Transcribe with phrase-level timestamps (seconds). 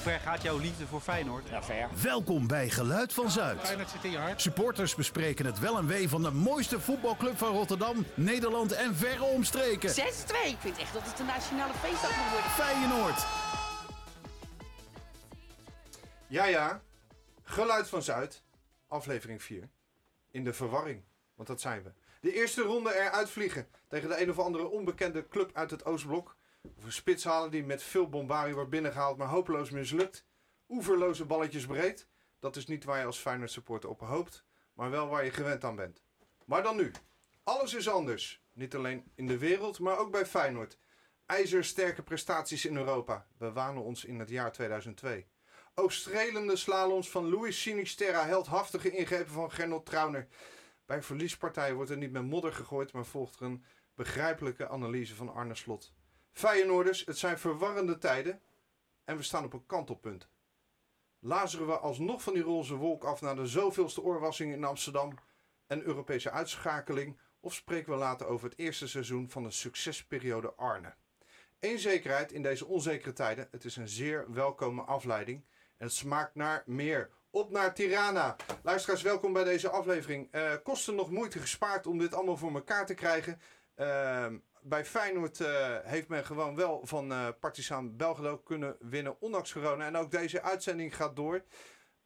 [0.00, 1.48] ver gaat jouw liefde voor Feyenoord?
[1.48, 1.88] Ja, ver.
[2.02, 3.60] Welkom bij Geluid van Zuid.
[3.60, 4.40] Feyenoord zit in je hart.
[4.40, 9.24] Supporters bespreken het wel en wee van de mooiste voetbalclub van Rotterdam, Nederland en verre
[9.24, 9.90] omstreken.
[9.90, 9.94] 6-2.
[10.46, 12.50] Ik vind echt dat het een nationale feestdag moet worden.
[12.50, 13.26] Feyenoord.
[16.26, 16.82] Ja, ja.
[17.42, 18.42] Geluid van Zuid.
[18.88, 19.68] Aflevering 4.
[20.30, 21.04] In de verwarring.
[21.34, 21.92] Want dat zijn we.
[22.20, 23.68] De eerste ronde eruit vliegen.
[23.88, 26.36] Tegen de een of andere onbekende club uit het Oostblok.
[26.62, 30.24] Of een spits halen die met veel bombarie wordt binnengehaald, maar hopeloos mislukt.
[30.68, 32.06] Oeverloze balletjes breed.
[32.38, 34.44] Dat is niet waar je als Feyenoord supporter op hoopt.
[34.72, 36.02] Maar wel waar je gewend aan bent.
[36.44, 36.90] Maar dan nu.
[37.44, 38.42] Alles is anders.
[38.52, 40.78] Niet alleen in de wereld, maar ook bij Feyenoord.
[41.26, 43.26] IJzersterke prestaties in Europa.
[43.36, 45.26] We wanen ons in het jaar 2002.
[45.74, 50.28] Ook strelende slaloms van Luis Sinisterra, heldhaftige ingrepen van Gernot Trauner.
[50.86, 53.64] Bij verliespartijen wordt er niet met modder gegooid, maar volgt er een
[53.94, 55.92] begrijpelijke analyse van Arne Slot.
[56.32, 58.40] Feyenoorders, het zijn verwarrende tijden
[59.04, 60.28] en we staan op een kantelpunt.
[61.18, 65.18] Lazeren we alsnog van die roze wolk af naar de zoveelste oorwassing in Amsterdam
[65.66, 70.94] en Europese uitschakeling, of spreken we later over het eerste seizoen van de succesperiode Arne?
[71.60, 75.44] Eén zekerheid in deze onzekere tijden, het is een zeer welkome afleiding
[75.76, 77.10] en het smaakt naar meer.
[77.30, 78.36] Op naar Tirana.
[78.62, 80.28] Luisteraars, welkom bij deze aflevering.
[80.30, 83.40] Eh kosten nog moeite gespaard om dit allemaal voor elkaar te krijgen.
[83.74, 89.52] Ehm, bij Feyenoord eh, heeft men gewoon wel van eh Partizan Belgrado kunnen winnen, ondanks
[89.52, 89.86] corona.
[89.86, 91.42] En ook deze uitzending gaat door,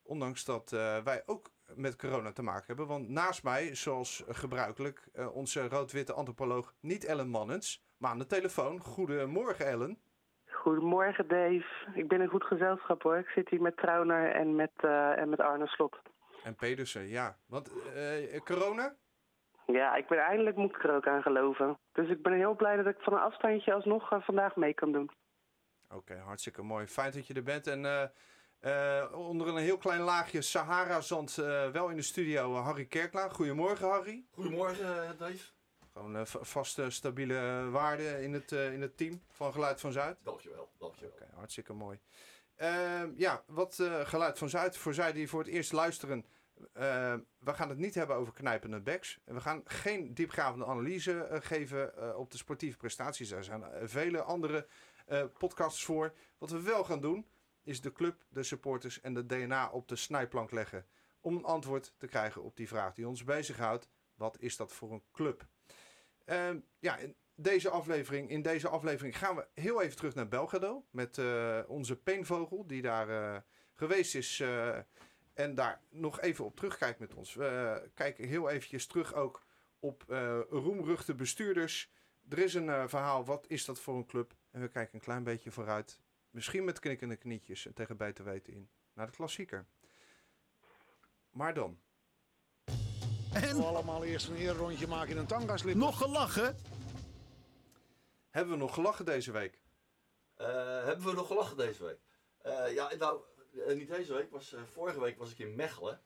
[0.03, 2.87] ondanks dat eh, wij ook met corona te maken hebben.
[2.87, 8.81] Want naast mij, zoals gebruikelijk, onze rood-witte antropoloog niet Ellen Mannens, maar aan de telefoon.
[8.81, 9.99] Goedemorgen Ellen.
[10.47, 11.67] Goedemorgen Dave.
[11.95, 13.17] Ik ben in goed gezelschap hoor.
[13.17, 14.73] Ik zit hier met Trauner en met,
[15.17, 15.97] en met Arne Slot.
[16.45, 17.37] En Pedersen, ja.
[17.47, 17.71] Want
[18.45, 18.97] corona?
[19.67, 21.79] Ja, ik ben eindelijk moet ik er ook aan geloven.
[21.93, 24.93] Dus ik ben heel blij dat ik van een afstandje alsnog eh, vandaag mee kan
[24.93, 25.11] doen.
[25.91, 26.87] Oké, hartstikke mooi.
[26.87, 27.67] Fijn dat je er bent.
[27.67, 28.03] En eh,
[29.01, 33.31] eh, onder een heel klein laagje Sahara-zand eh, wel in de studio Harry Kerklaan.
[33.35, 34.25] Goedemorgen Harry.
[34.31, 35.53] Goedemorgen, Dave.
[35.93, 39.81] Gewoon eh, va- vaste, stabiele eh, waarde in het, eh, in het team van Geluid
[39.81, 40.17] van Zuid.
[40.23, 41.13] Dankjewel, dankjewel.
[41.15, 41.99] Oké, hartstikke mooi.
[42.57, 46.25] Ehm, ja, wat eh, Geluid van Zuid voor zij die voor het eerst luisteren.
[46.73, 49.21] Eh, we gaan het niet hebben over knijpende backs.
[49.25, 53.31] We gaan geen diepgravende analyse eh, geven eh, op de sportieve prestaties.
[53.31, 54.67] Er zijn eh, vele andere
[55.39, 56.15] podcasts voor.
[56.39, 57.27] Wat we wel gaan doen,
[57.63, 60.87] is de club, de supporters en de DNA op de snijplank leggen.
[61.21, 63.89] Om een antwoord te krijgen op die vraag die ons bezighoudt.
[64.15, 65.47] Wat is dat voor een club?
[66.25, 70.85] Ehm, ja, in deze aflevering, in deze aflevering gaan we heel even terug naar Belgrado.
[70.91, 71.19] Met
[71.67, 74.43] onze peenvogel, die daar geweest is.
[75.35, 77.35] En daar nog even op terugkijkt met ons.
[77.35, 79.45] We eh, kijken heel eventjes terug ook
[79.79, 81.91] op eh roemruchte bestuurders.
[82.29, 84.35] Er is een eh, verhaal, wat is dat voor een club?
[84.51, 85.99] En we kijken een klein beetje vooruit.
[86.31, 88.69] Misschien met knikkende knietjes en tegen beter weten in.
[88.93, 89.67] Naar de klassieker.
[91.31, 91.79] Maar dan.
[93.33, 95.77] En allemaal eerst een rondje maken in een tangaslip.
[95.77, 96.57] nog gelachen?
[98.31, 99.59] Hebben we nog gelachen deze week?
[100.35, 101.99] Eh, hebben we nog gelachen deze week?
[102.39, 103.21] Eh, ja, nou,
[103.57, 106.03] eh, niet deze week, was, eh, vorige week was ik in Mechelen.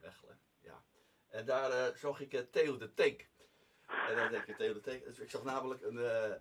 [0.00, 0.84] Mechelen, ja.
[1.28, 3.28] En daar eh, zag ik Theo de Tank.
[3.86, 5.02] En dan denk ik, Theo de Tank.
[5.02, 5.96] Ik zag namelijk een,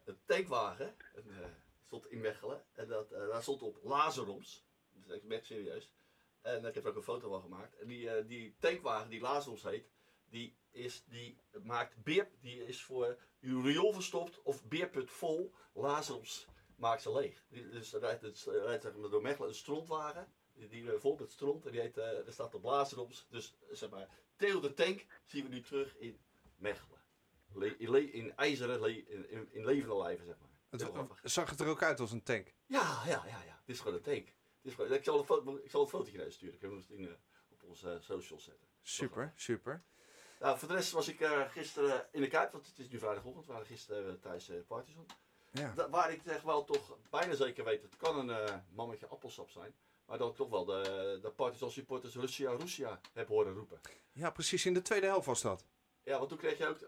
[0.05, 0.95] een tankwagen.
[1.13, 2.65] Een, stond in Mechelen.
[2.73, 4.65] En dat, daar stond op Lazaroms.
[4.89, 5.91] Dat is echt serieus.
[6.41, 7.75] En ik heb er ook een foto van gemaakt.
[7.75, 9.89] En die, die tankwagen die Lazaroms heet,
[10.29, 15.53] die, is, die maakt beer, die is voor uw riool verstopt of beerput vol.
[15.73, 17.43] Lazaroms maakt ze leeg.
[17.49, 20.33] Dus er rijdt, het, rijdt door Mechelen een strontwagen.
[20.69, 21.65] Die, eh, vol met stront.
[21.65, 23.27] En die heet, eh, er staat op Lazaroms.
[23.29, 26.19] Dus zeg maar, Theo de Tank zien we nu terug in
[26.55, 27.01] Mechelen.
[27.53, 30.49] Le- in, in ijzeren, le- in, in, in levende lijven zeg maar.
[30.69, 32.53] Het, zag het er ook uit als een tank?
[32.65, 33.61] Ja, ja, ja, ja.
[33.65, 34.25] Dit is gewoon een tank.
[34.25, 36.55] Dit is gewoon, ik, zal een foto, ik zal een fotootje naar je sturen.
[36.55, 37.13] Ik heb het in, eh,
[37.49, 38.67] op onze eh, socials zetten.
[38.81, 39.83] Super, super.
[40.39, 42.99] Nou, voor de rest was ik eh, gisteren in de Kuip, want het is nu
[42.99, 43.45] vrijdagochtend.
[43.45, 45.05] We waren gisteren uh, thuis uh, Partizan.
[45.51, 45.73] Ja.
[45.75, 49.49] Da- waar ik echt wel toch bijna zeker weet, het kan een eh mammetje appelsap
[49.49, 49.75] zijn.
[50.07, 53.79] Maar dat ik toch wel de, de Partizan supporters Russia, Russia heb horen roepen.
[54.11, 55.65] Ja, precies in de tweede helft was dat.
[56.03, 56.79] Ja, want toen kreeg je ook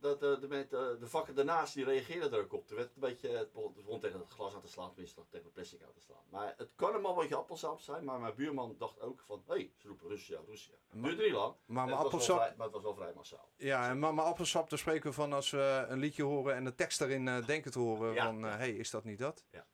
[0.00, 2.66] dat de, de, de, de vakken daarnaast die reageerden er ook op.
[2.66, 5.44] Toen werd het een beetje, het begon, tegen het glas aan te slaan, tenminste tegen
[5.44, 6.22] het plastic aan te slaan.
[6.30, 9.72] Maar het kan een mammetje appelsap zijn, maar mijn buurman dacht ook van, hé, hey,
[9.76, 10.74] ze roepen Russia, Russia.
[10.88, 12.82] Het duurde niet lang, Maar En mijn het was wel appelsap- vrij- maar het was
[12.84, 13.48] wel vrij massaal.
[13.56, 16.74] Ja, en mama appelsap, daar spreken we van als we een liedje horen en de
[16.74, 18.14] tekst daarin eh, denken te horen.
[18.14, 18.24] Ja.
[18.24, 19.44] Van, hé, hey, is dat niet dat?
[19.50, 19.66] Ja.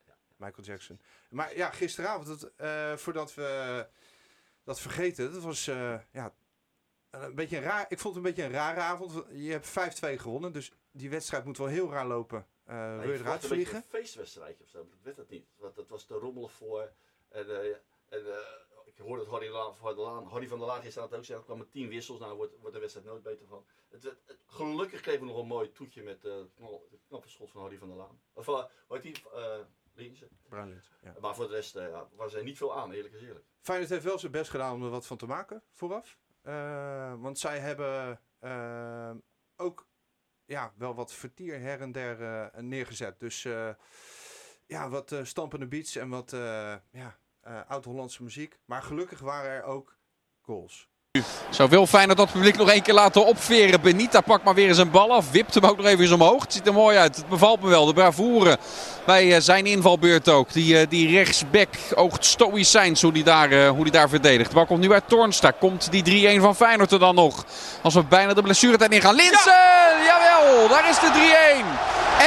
[0.44, 1.00] Michael Jackson.
[1.31, 3.87] Maar ja, gisteravond, het, eh, voordat we
[4.64, 6.35] dat vergeten, dat was eh, ja,
[7.11, 7.87] een beetje een raar.
[7.88, 9.25] Ik vond het een beetje een rare avond.
[9.32, 12.46] Je hebt 5-2 gewonnen, dus die wedstrijd moet wel heel raar lopen.
[12.64, 13.76] Eh wil je eruit vliegen?
[13.76, 15.46] een feestwedstrijdje of zo, dat werd het niet.
[15.56, 16.93] Want het was te rommelig voor.
[17.29, 17.75] En,
[18.08, 18.23] en
[18.85, 21.38] ik hoorde dat Harry, La- van der Laan, Harry van der Laan gisteren ook gezegd,
[21.38, 23.67] er kwamen tien wissels, nou wordt, wordt de wedstrijd nooit beter van.
[23.88, 26.49] Het, het- gelukkig kregen we nog een mooi toetje met eh, het
[26.91, 28.20] het knappe schot van Harry van der Laan.
[28.32, 29.23] Of uh, heet die?
[30.49, 31.14] Bruinlint, ja.
[31.20, 33.29] Maar voor de rest eh, was er niet veel aan, eerlijk gezegd.
[33.29, 33.46] eerlijk.
[33.61, 36.19] Feyenoord heeft wel zijn best gedaan om er wat van te maken vooraf.
[36.43, 39.14] Eh, want zij hebben eh,
[39.56, 39.88] ook
[40.44, 43.20] ja, wel wat vertier her en der neergezet.
[43.20, 43.43] Dus
[44.67, 46.31] ja, wat stampende beats en wat
[46.91, 47.19] ja,
[47.67, 48.58] oud-Hollandse muziek.
[48.64, 49.99] Maar gelukkig waren er ook
[50.41, 50.94] goals.
[51.50, 53.81] Zo wil Feyenoord dat publiek nog één keer laten opveren.
[53.81, 55.31] Benita pakt maar weer eens een bal af.
[55.31, 56.43] Wipt hem ook nog even eens omhoog.
[56.43, 57.16] Het ziet er mooi uit.
[57.16, 57.87] Het bevalt me wel.
[57.87, 58.58] De bravoure
[59.06, 60.52] bij eh, zijn invalbeurt ook.
[60.52, 64.49] Die, eh, die rechtsback oogt stoïcijns hoe die daar, eh, hoe die daar verdedigt.
[64.49, 65.52] De bal komt nu uit Toornstra.
[65.61, 67.44] Komt die 3-1 van Feyenoord er dan nog.
[67.82, 69.14] Als we bijna de blessuretijd ingaan.
[69.14, 69.52] Linsen!
[70.06, 71.64] Jawel, daar is de 3-1.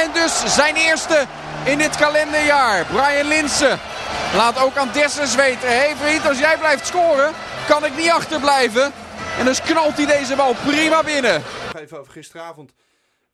[0.02, 1.26] En dus zijn eerste
[1.64, 2.84] in dit kalenderjaar.
[2.84, 3.78] Brian Linsen
[4.34, 5.68] laat ook aan Dessers weten.
[5.68, 7.34] Hé hey vriend, als jij blijft scoren,
[7.68, 8.86] kan ik niet achterblijven.
[9.38, 11.36] En dus knalt hij deze bal prima binnen.
[11.82, 12.74] Even over gisteravond.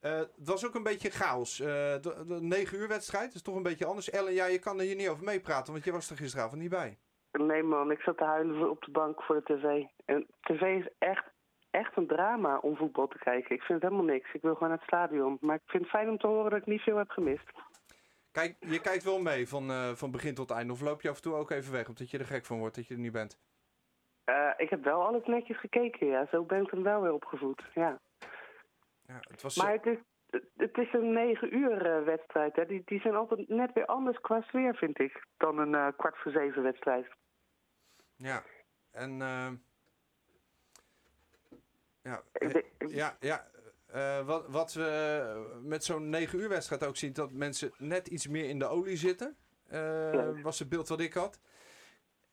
[0.01, 1.61] Eh, het was ook een beetje chaos.
[1.61, 4.11] Eh, de, de 9 uur wedstrijd is toch een beetje anders.
[4.11, 6.71] Ellen, ja, je kan er hier niet over meepraten, want je was er gisteravond niet
[6.71, 6.99] bij.
[7.33, 9.65] Nee man, ik zat te huilen op de bank voor de tv.
[10.05, 11.25] En tv is echt,
[11.71, 13.55] echt een drama om voetbal te kijken.
[13.55, 14.35] Ik vind het helemaal niks.
[14.35, 15.39] Ik wil gewoon naar het stadion.
[15.41, 17.51] Maar ik vind het fijn om te horen dat ik niet veel heb gemist.
[18.33, 20.73] Kijk, je kijkt wel mee van, eh, van begin tot einde.
[20.73, 22.75] Of loop je af en toe ook even weg, omdat je er gek van wordt
[22.75, 23.39] dat je er niet bent?
[24.25, 26.27] Eh, ik heb wel alles netjes gekeken, ja.
[26.31, 28.01] Zo ben ik dan wel weer opgevoed, ja.
[29.07, 29.99] Ja, het was, Maar het is,
[30.57, 32.67] het- is een negen uur eh, wedstrijd, hè.
[32.67, 36.17] Die, die zijn altijd net weer anders qua sfeer, vind ik, dan een eh, kwart
[36.19, 37.07] voor zeven wedstrijd.
[38.17, 38.43] Ja,
[38.91, 39.23] en...
[39.23, 39.51] eh,
[42.03, 42.23] ja,
[42.79, 43.47] ja, ja
[44.25, 48.49] wat, wat we met zo'n 9 uur wedstrijd ook zien, dat mensen net iets meer
[48.49, 49.37] in de olie zitten.
[49.71, 50.41] Ja.
[50.43, 51.41] Was het beeld wat ik had.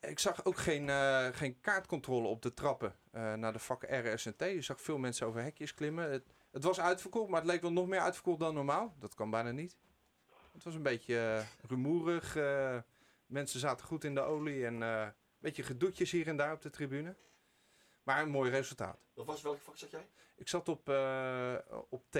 [0.01, 4.19] Ik zag ook geen, eh, geen kaartcontrole op de trappen eh, naar de vakken R,
[4.19, 4.41] S en T.
[4.41, 6.11] Je zag veel mensen over hekjes klimmen.
[6.11, 8.95] Het, het was uitverkocht, maar het leek wel nog meer uitverkocht dan normaal.
[8.99, 9.77] Dat kan bijna niet.
[10.51, 12.35] Het was een beetje eh, rumoerig.
[13.25, 16.69] mensen zaten goed in de olie en een beetje gedoetjes hier en daar op de
[16.69, 17.15] tribune.
[18.03, 18.99] Maar een mooi resultaat.
[19.13, 20.07] Of was welk vak zat jij?
[20.35, 20.89] Ik zat op,
[21.89, 22.15] op T.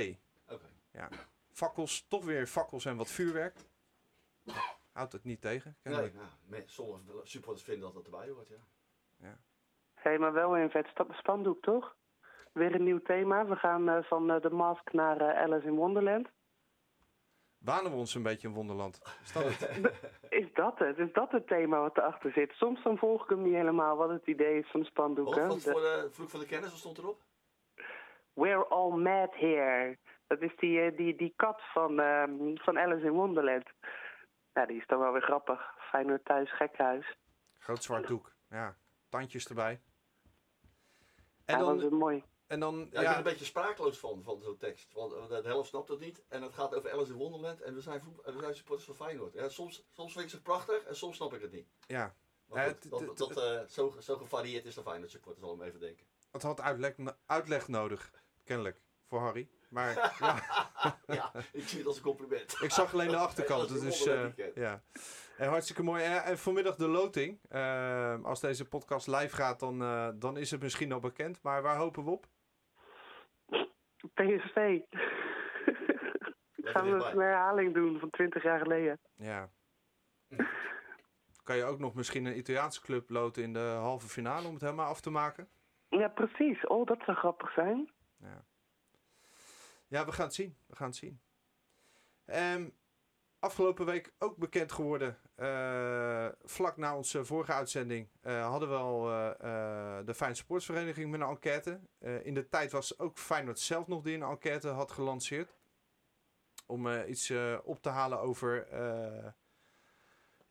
[0.48, 0.69] Oké.
[0.92, 1.10] Ja.
[1.51, 3.56] Fakkels, toch weer fakkels en wat vuurwerk.
[4.91, 5.77] Houdt het niet tegen.
[5.83, 6.11] Nee,
[6.47, 9.38] nou, sommige supporters vinden dat dat erbij hoort, ja.
[9.93, 11.95] Hé, maar wel een vet spandoek, toch?
[12.51, 13.45] Weer een nieuw thema.
[13.45, 16.29] We gaan eh, van eh, The Mask naar eh, Alice in Wonderland.
[17.57, 19.01] Wanen we ons een beetje in Wonderland?
[19.23, 19.81] Is dat het?
[20.41, 20.97] Is dat het?
[20.97, 22.51] Is dat het thema wat erachter zit?
[22.51, 25.25] Soms dan volg ik hem niet helemaal wat het idee is van de spandoek.
[25.25, 25.47] Wat, hè?
[25.47, 27.21] wat De- voor de vloek van de kennis, wat stond erop?
[28.33, 29.97] We're all mad here.
[30.27, 33.65] Dat is die, die, die kat van, ehm, van Alice in Wonderland.
[34.53, 35.74] Ja, die is dan wel weer grappig.
[35.77, 37.18] Feyenoord thuis, gekhuis.
[37.57, 38.36] Groot zwart doek.
[38.50, 38.77] Ja,
[39.09, 39.81] tandjes erbij.
[41.45, 42.24] En Ja, dat was dan, een mooi.
[42.48, 44.94] en dan Ja, ik ben een beetje sprakeloos van, van zo'n tekst.
[44.94, 46.24] Want de helft snapt het niet.
[46.27, 47.62] En het gaat over Alice in Wonderland.
[47.62, 49.33] En we zijn, we zijn supporters van Feyenoord.
[49.33, 51.69] Ja, soms, soms vind ik ze prachtig en soms snap ik het niet.
[51.88, 52.15] ja,
[52.45, 55.56] Maar Ja, goed, het- dat, dat, eh, zo, zo gevarieerd is de Feyenoord supporters, zal
[55.56, 56.06] ik even denken.
[56.31, 56.94] het had uitleg,
[57.25, 58.12] uitleg nodig.
[58.44, 58.81] Kennelijk.
[59.06, 59.50] Voor Harry.
[59.71, 60.39] Maar ja,
[61.06, 62.57] ja, ik zie het als een compliment.
[62.62, 63.69] ik zag alleen de achterkant.
[63.69, 64.81] Dat is Dus, een eh, ja.
[65.38, 66.03] En hartstikke mooi.
[66.03, 67.40] En, en vanmiddag de loting.
[67.49, 71.42] Eh, als deze podcast live gaat, dan, eh, dan is het misschien al bekend.
[71.44, 72.28] Maar waar hopen we op?
[74.13, 74.56] PSV.
[76.71, 78.99] Gaan we een herhaling doen van 20 jaar geleden.
[79.16, 79.49] Ja.
[81.44, 84.61] Kan je ook nog misschien een Italiaanse club loten in de halve finale om het
[84.61, 85.49] helemaal af te maken?
[85.90, 86.68] Ja, precies.
[86.68, 87.92] Oh, dat zou grappig zijn.
[88.18, 88.45] Ja,
[89.92, 90.57] ja we gaan het zien.
[90.66, 91.21] We gaan het zien.
[92.26, 92.69] Ehm,
[93.40, 99.10] afgelopen week ook bekend geworden, eh, vlak na onze vorige uitzending, eh, hadden we al
[99.10, 101.80] eh, de Feyenoord Sportsvereniging met een enquête.
[102.24, 105.57] In de tijd was ook Feyenoord zelf nog die een enquête had gelanceerd.
[106.66, 107.33] Om iets
[107.64, 108.68] op te halen over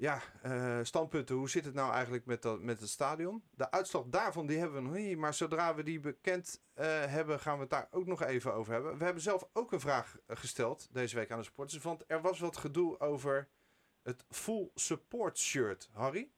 [0.00, 1.36] ja, eh, standpunten.
[1.36, 3.42] Hoe zit het nou eigenlijk met, dat, met het stadion?
[3.50, 5.18] De uitslag daarvan die hebben we nog niet.
[5.18, 8.72] Maar zodra we die bekend eh, hebben, gaan we het daar ook nog even over
[8.72, 8.98] hebben.
[8.98, 11.82] We hebben zelf ook een vraag eh, gesteld deze week aan de supporters.
[11.82, 13.48] Want er was wat gedoe over
[14.02, 15.88] het full support shirt.
[15.92, 16.30] Harry?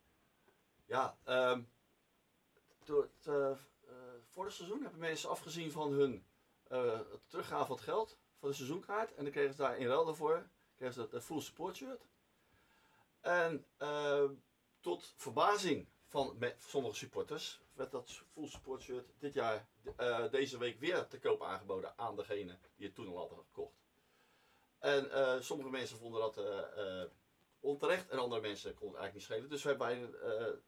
[0.85, 1.62] Ja, ehm
[2.85, 3.11] door
[4.45, 6.25] het seizoen hebben mensen afgezien van hun
[6.69, 9.14] het van het geld voor de seizoenkaart.
[9.14, 12.11] En dan kregen ze daar in ruil daarvoor kregen ze het full support shirt.
[13.23, 14.25] En eh,
[14.81, 20.81] tot verbazing van sommige supporters werd dat full support shirt dit jaar, eh, deze week
[20.81, 23.81] weer te koop aangeboden aan degene die het toen al hadden gekocht.
[24.79, 26.41] En eh, sommige mensen vonden dat
[27.61, 29.50] onterecht en andere mensen kon het eigenlijk niet schelen.
[29.50, 30.62] Dus wij hebben,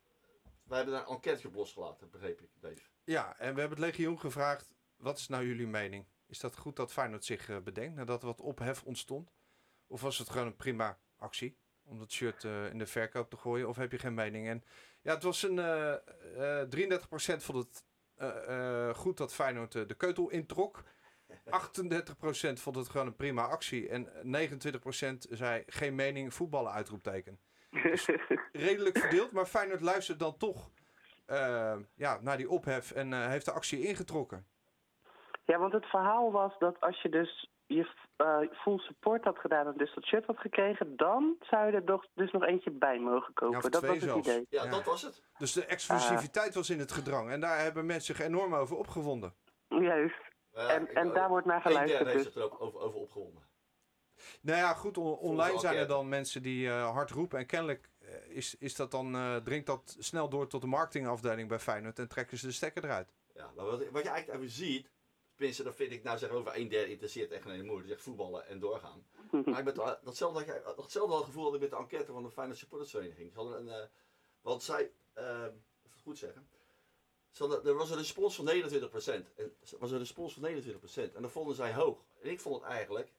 [0.68, 2.82] hebben daar een enquête op losgelaten, begreep ik, Dave.
[3.04, 6.06] Ja, en we hebben het legioen gevraagd, wat is nou jullie mening?
[6.26, 9.32] Is dat goed dat Feyenoord zich bedenkt nadat er wat ophef ontstond?
[9.87, 13.37] Of was het gewoon een prima actie om dat shirt eh, in de verkoop te
[13.37, 13.69] gooien?
[13.69, 14.49] Of heb je geen mening?
[14.49, 14.64] En
[15.03, 16.62] ja, het was een eh
[17.37, 17.85] 33% vond het
[18.97, 20.83] goed dat Feyenoord de keutel introk.
[21.45, 23.88] 38% vond het gewoon een prima actie.
[23.88, 27.38] En 29% zei geen mening, voetballen uitroepteken.
[28.53, 30.71] Redelijk verdeeld, maar Feyenoord luistert dan toch
[31.95, 34.47] ja, naar die ophef en heeft de actie ingetrokken.
[35.45, 39.66] Ja, want het verhaal was dat als je dus je eh, full support had gedaan
[39.66, 42.99] en dus dat shirt had gekregen, dan zou je er toch dus nog eentje bij
[42.99, 43.50] mogen kopen.
[43.59, 44.28] Ja, of dat was het zelfs.
[44.28, 44.47] idee.
[44.49, 44.71] Ja, Ja.
[44.71, 45.23] dat was het.
[45.38, 47.30] Dus de exclusiviteit was in het gedrang.
[47.30, 49.35] En daar hebben mensen zich enorm over opgewonden.
[49.68, 50.33] Juist.
[50.52, 52.33] Ja, En- en daar wordt naar geluisterd heeft dus.
[52.33, 53.42] zich er ook over, over opgewonden.
[54.40, 57.38] Nou ja, goed, on- online zijn er dan mensen die eh, hard roepen.
[57.38, 61.49] En kennelijk eh, is, is dat dan, eh, dringt dat snel door tot de marketingafdeling
[61.49, 61.99] bij Feyenoord.
[61.99, 63.12] En trekken ze de stekker eruit.
[63.35, 64.90] Ja, maar wat, wat je eigenlijk even ziet,
[65.35, 67.79] tenminste, dat vind ik nou zeg over een derde interesseert echt geen moer.
[67.81, 69.07] Die zegt voetballen en doorgaan.
[69.45, 70.62] maar ik ben toch- datzelfde, ik-
[71.25, 73.33] gevoel had ik met de enquête van de Feyenoord Supportersvereniging.
[73.33, 73.87] Ze hadden een, eh,
[74.41, 76.49] want zij, eh, even het goed zeggen,
[77.31, 79.33] ze hadden, er was een respons van 29%.
[79.37, 81.14] En er was een respons van 29%.
[81.14, 82.05] En dat vonden zij hoog.
[82.23, 83.12] En ik vond het eigenlijk,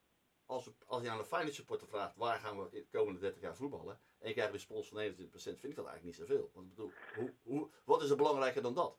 [0.46, 3.56] als, als je aan een Feyenoord supporter vraagt, waar gaan we de komende 30 jaar
[3.56, 4.00] voetballen?
[4.20, 6.50] En je krijgt een respons van 29%, vind ik dat eigenlijk niet zoveel.
[6.54, 8.98] Want ik bedoel, hoe, hoe, wat is er belangrijker dan dat?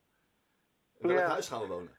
[0.98, 1.28] In welk Ja.
[1.28, 1.96] huis gaan we wonen?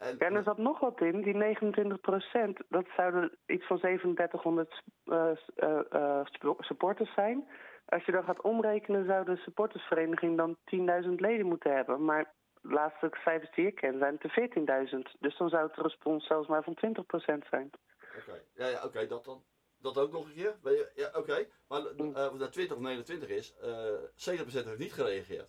[0.00, 1.22] En, Ja, en er zat nog wat in.
[1.22, 6.26] Die 29 procent, dat zouden iets van 3700 eh, eh, eh,
[6.58, 7.48] supporters zijn.
[7.86, 12.04] Als je dan gaat omrekenen, zou de supportersvereniging dan 10.000 leden moeten hebben.
[12.04, 15.16] Maar de laatste cijfers die ik ken zijn het er 14.000.
[15.18, 17.70] Dus dan zou het respons zelfs maar van 20 procent zijn.
[18.18, 19.42] Oké, ja, ja, oké, dat dan.
[19.82, 20.56] Dat ook nog een keer.
[20.94, 21.46] Ja, oké.
[21.68, 25.48] Maar eh, of dat 20 of 29 is, eh 70% heeft niet gereageerd.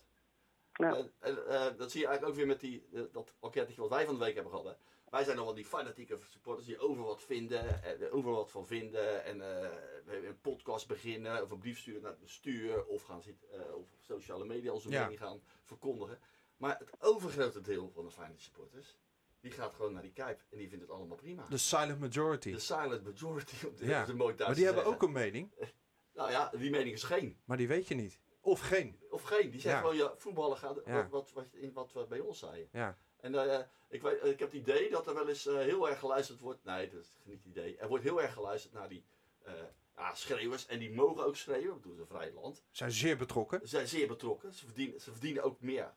[0.72, 0.96] Ja.
[0.96, 3.88] En, en, eh, dat zie je eigenlijk ook weer met die, eh, dat enquête wat
[3.88, 4.66] wij van de week hebben gehad.
[4.66, 4.72] Hè.
[5.10, 8.50] Wij zijn dan wel die fanatieke supporters die over wat vinden, en er over wat
[8.50, 9.24] van vinden.
[9.24, 9.70] En eh,
[10.04, 13.50] we hebben een podcast beginnen, of een brief sturen naar het bestuur, of gaan zitten,
[13.52, 15.00] eh, op sociale media onze Ja.
[15.02, 16.18] mening gaan verkondigen.
[16.56, 18.96] Maar het overgrote deel van de Feyenoord supporters,
[19.40, 21.46] die gaat gewoon naar die Kuip en die vindt het allemaal prima.
[21.48, 22.50] De silent majority.
[22.52, 25.50] De silent majority, om de, Ja, de mooi Maar die hebben ook een mening.
[26.14, 27.40] Nou ja, die mening is geen.
[27.44, 28.20] Maar die weet je niet.
[28.42, 29.00] Of geen.
[29.10, 29.50] Of geen.
[29.50, 32.68] Die zeggen gewoon, ja, voetballen gaat wat, wat, wat, we bij ons zeiden.
[32.72, 32.98] Ja.
[33.22, 35.98] En eh, ik, weet, ik heb het idee dat er wel eens eh, heel erg
[35.98, 36.64] geluisterd wordt.
[36.64, 37.76] Nee, dat is niet het idee.
[37.76, 39.04] Er wordt heel erg geluisterd naar die
[39.42, 39.52] eh,
[39.96, 40.66] ja, schreeuwers.
[40.66, 42.64] En die mogen ook schreeuwen, want het is een vrij land.
[42.70, 43.60] Zijn zeer betrokken.
[43.60, 44.54] Ze zijn zeer betrokken.
[44.54, 45.94] Ze verdienen, ze verdienen ook meer.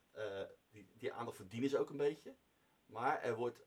[0.71, 2.35] die, die aandacht verdienen ze ook een beetje.
[2.85, 3.59] Maar er wordt,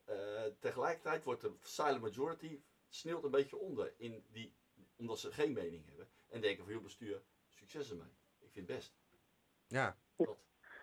[0.59, 3.93] tegelijkertijd wordt de silent majority sneeuwt een beetje onder.
[3.97, 4.55] In die,
[4.97, 6.09] omdat ze geen mening hebben.
[6.29, 8.17] En denken van, joh bestuur, succes ermee.
[8.49, 8.93] Ik vind het best.
[9.67, 9.97] Ja.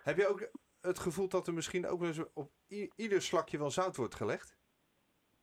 [0.03, 0.49] Heb je ook
[0.81, 2.53] het gevoel dat er misschien ook wel eens op
[2.97, 4.57] ieder slakje wel zout wordt gelegd?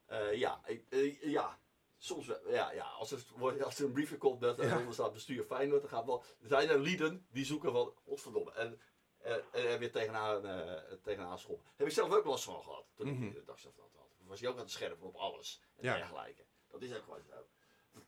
[0.06, 1.62] Eh, ja, ik- eh, ja.
[1.98, 2.50] Soms wel.
[2.52, 2.86] Ja, ja.
[2.86, 4.78] Als, er, wordt- als er een briefje komt dat er Ja.
[4.78, 6.24] onder staat bestuur Feyenoord, dan gaat wel.
[6.42, 8.52] Er zijn er lieden die zoeken van, godverdomme.
[8.54, 8.80] En,
[9.18, 11.72] eh, en er weer tegenaan, eh tegenaan schoppen.
[11.76, 12.86] Heb ik zelf ook last van gehad.
[12.94, 13.24] Toen Mhm.
[13.24, 13.92] ik de dagstaf had.
[14.18, 15.62] Was je ook aan het scherpen op alles.
[15.76, 15.96] En Ja.
[15.98, 16.46] dergelijke.
[16.68, 17.46] Dat is ook gewoon zo.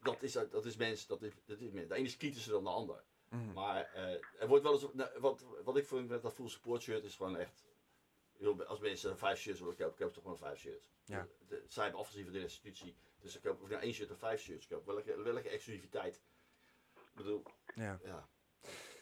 [0.02, 1.88] Dat is, dat is mens, dat is, dat is mens.
[1.88, 3.04] De ene is kritischer dan de ander.
[3.36, 3.54] Mhm.
[3.54, 6.82] Maar eh, er wordt wel eens, nou, wat, wat ik vind met dat full support
[6.82, 7.66] shirt is gewoon echt,
[8.38, 10.94] heel, als mensen vijf shirts willen kopen, koop toch gewoon vijf shirts.
[11.06, 11.28] Ja.
[11.48, 14.12] De- zij hebben afgezien van de institutie, dus ik koop of ik nou één shirt
[14.12, 14.86] of vijf shirts koop.
[14.86, 16.22] Welke, welke exclusiviteit?
[16.96, 17.44] Ik bedoel,
[17.76, 18.00] Ja.
[18.04, 18.28] ja.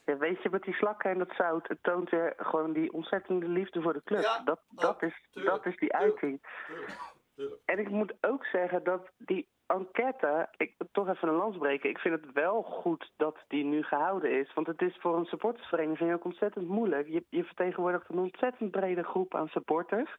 [0.06, 3.48] Ja, weet je, met die slakken en dat zout, het toont weer gewoon die ontzettende
[3.48, 4.22] liefde voor de club.
[4.22, 6.48] Ja, dat, dat, oh, is, tuurlijk, dat is die uiting.
[6.68, 7.00] Tuurlijk,
[7.36, 7.62] tuurlijk.
[7.66, 11.90] En ik moet ook zeggen dat die enquête, ik toch even een lans breken.
[11.90, 14.54] Ik vind het wel goed dat die nu gehouden is.
[14.54, 17.08] Want het is voor een supportersvereniging ook ontzettend moeilijk.
[17.08, 20.16] Je, je vertegenwoordigt een ontzettend brede groep aan supporters.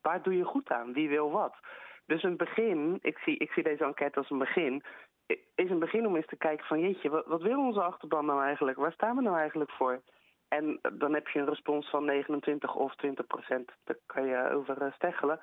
[0.00, 0.92] Waar doe je goed aan?
[0.92, 1.54] Wie wil wat?
[2.06, 4.82] Dus een begin, ik zie, ik zie deze enquête als een begin.
[5.54, 8.42] Is een begin om eens te kijken van jeetje, wat, wat wil onze achterban nou
[8.42, 8.78] eigenlijk?
[8.78, 10.02] Waar staan we nou eigenlijk voor?
[10.48, 13.70] En dan heb je een respons van 29 of 20 procent.
[13.84, 15.40] Daar kan je over eh, steggelen.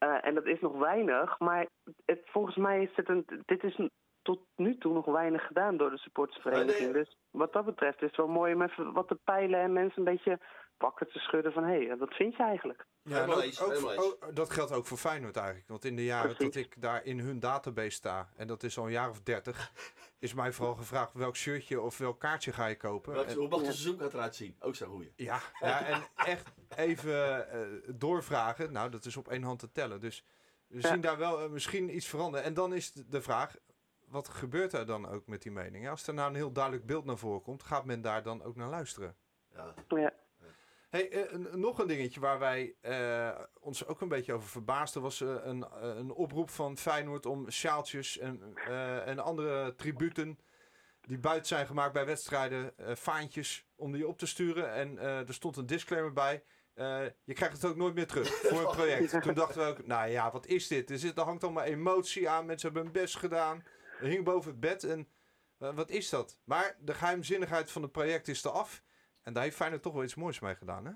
[0.00, 1.66] Eh, en dat is nog weinig, maar
[2.04, 3.90] het, volgens mij is het een, dit is een-
[4.22, 6.78] tot nu toe nog weinig gedaan door de supportersvereniging.
[6.78, 7.04] Nee, nee.
[7.04, 9.98] Dus wat dat betreft is het wel mooi om even wat te peilen en mensen
[9.98, 10.38] een beetje
[10.80, 12.86] wakker te schudden van hé, hey, wat vind je eigenlijk?
[13.02, 15.68] Ja, ook- dat geldt ook voor Feyenoord eigenlijk.
[15.68, 16.54] Want in de jaren Precies.
[16.54, 19.72] dat ik daar in hun database sta, en dat is al een jaar of dertig,
[20.18, 23.12] is mij vooral gevraagd welk shirtje of welk kaartje ga je kopen.
[23.12, 24.56] Welke- En- hoe mag seizoen eruit zien?
[24.60, 25.12] Ook zo goeie.
[25.16, 27.60] ja, ja, en echt even eh,
[27.94, 28.72] doorvragen.
[28.72, 30.00] Nou, dat is op één hand te tellen.
[30.00, 30.24] Dus
[30.66, 30.88] we Ja.
[30.88, 32.46] zien daar wel eh, misschien iets veranderen.
[32.46, 33.56] En dan is de- de vraag,
[34.06, 35.88] wat gebeurt er dan ook met die mening?
[35.88, 38.56] Als er nou een heel duidelijk beeld naar voren komt, gaat men daar dan ook
[38.56, 39.16] naar luisteren?
[39.54, 40.12] Ja, Ja.
[40.90, 45.20] Hey, eh, nog een dingetje waar wij eh, ons ook een beetje over verbaasden was
[45.20, 45.66] eh, een,
[45.98, 48.54] een oproep van Feyenoord om sjaaltjes en,
[49.04, 50.38] en andere tributen
[51.00, 54.72] die buiten zijn gemaakt bij wedstrijden, faantjes, om die op te sturen.
[54.72, 56.42] En er stond een disclaimer bij.
[57.24, 59.22] je krijgt het ook nooit meer terug voor een project.
[59.22, 60.90] Toen dachten we ook, nou ja, wat is dit?
[60.90, 62.46] Er, zit, er hangt allemaal emotie aan.
[62.46, 63.64] Mensen hebben hun best gedaan.
[64.00, 64.84] Er hing boven het bed.
[64.84, 65.08] En
[65.58, 66.38] wat is dat?
[66.44, 68.82] Maar de geheimzinnigheid van het project is eraf.
[69.30, 70.92] En daar heeft Feyenoord toch wel iets moois mee gedaan, hè?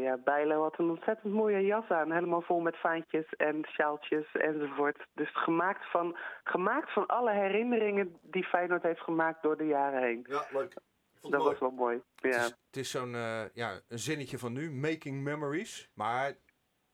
[0.00, 2.12] Ja, Bijlo had een ontzettend mooie jas aan.
[2.12, 5.06] Helemaal vol met faantjes en sjaaltjes enzovoort.
[5.14, 10.24] Dus gemaakt van, gemaakt van alle herinneringen die Feyenoord heeft gemaakt door de jaren heen.
[10.28, 10.74] ja leuk.
[11.20, 11.42] Dat mooi.
[11.44, 12.02] was wel mooi.
[12.14, 12.40] Het Ja.
[12.40, 15.90] is, het is zo'n eh, ja, een zinnetje van nu, making memories.
[15.94, 16.36] Maar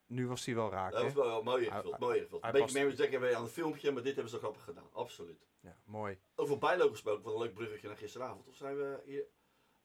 [0.07, 1.89] nu was die wel raak, Dat was wel mooi ingevuld.
[1.97, 2.41] Hij- Mooi ingevuld.
[2.41, 4.41] hij Een beetje past- memories denken we aan een filmpje, maar dit hebben ze ook
[4.43, 4.89] grappig gedaan.
[4.93, 5.47] Absoluut.
[5.59, 6.19] Ja, mooi.
[6.35, 8.47] Over Bijlo gesproken, wat een leuk bruggetje naar gisteravond.
[8.47, 9.23] Of zijn we hier?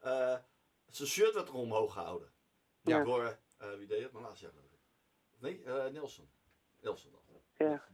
[0.00, 0.34] Eh,
[0.96, 2.32] zijn shirt werd er omhoog gehouden.
[2.80, 3.04] Ja.
[3.04, 4.10] Door, eh, wie deed het?
[4.12, 4.48] Geloof ik.
[5.32, 6.30] Of Nee, eh, Nelson.
[6.80, 7.20] Nelson dan.
[7.68, 7.84] Ja.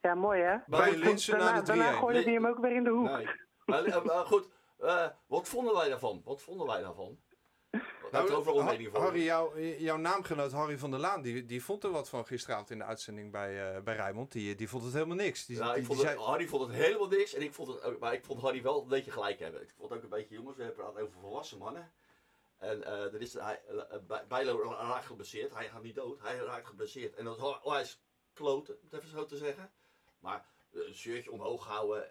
[0.00, 0.56] ja, mooi hè?
[0.66, 1.98] Bij En Linsen naar de daarna 3-1.
[1.98, 3.08] gooide hij hem ook weer in de hoek.
[3.08, 3.28] Nee.
[3.64, 4.48] Maar, maar goed,
[5.26, 6.22] wat vonden wij daarvan?
[6.24, 7.20] Wat vonden wij daarvan?
[8.12, 9.00] Nou, het mening voor.
[9.00, 12.70] Harry, jouw, jouw naamgenoot Harry van der Laan, die, die vond er wat van gisteravond
[12.70, 14.32] in de uitzending bij, eh bij Rijnmond.
[14.32, 15.46] Die, die vond het helemaal niks.
[15.46, 17.34] Die, die, ik vond die het, zei- Harry vond het helemaal niks.
[17.34, 19.62] En ik vond het maar ik vond Harry wel een beetje gelijk hebben.
[19.62, 21.92] Ik vond ook een beetje, jongens, we hebben het over volwassen mannen.
[22.58, 23.60] En eh er is, hij,
[24.06, 25.54] Bij- Bijlo raakt geblesseerd.
[25.54, 26.20] Hij gaat niet dood.
[26.20, 27.14] Hij raakt geblesseerd.
[27.14, 28.00] En dat oh, hij is
[28.32, 29.70] kloten, om het even zo te zeggen.
[30.18, 32.08] Maar een shirtje omhoog houden,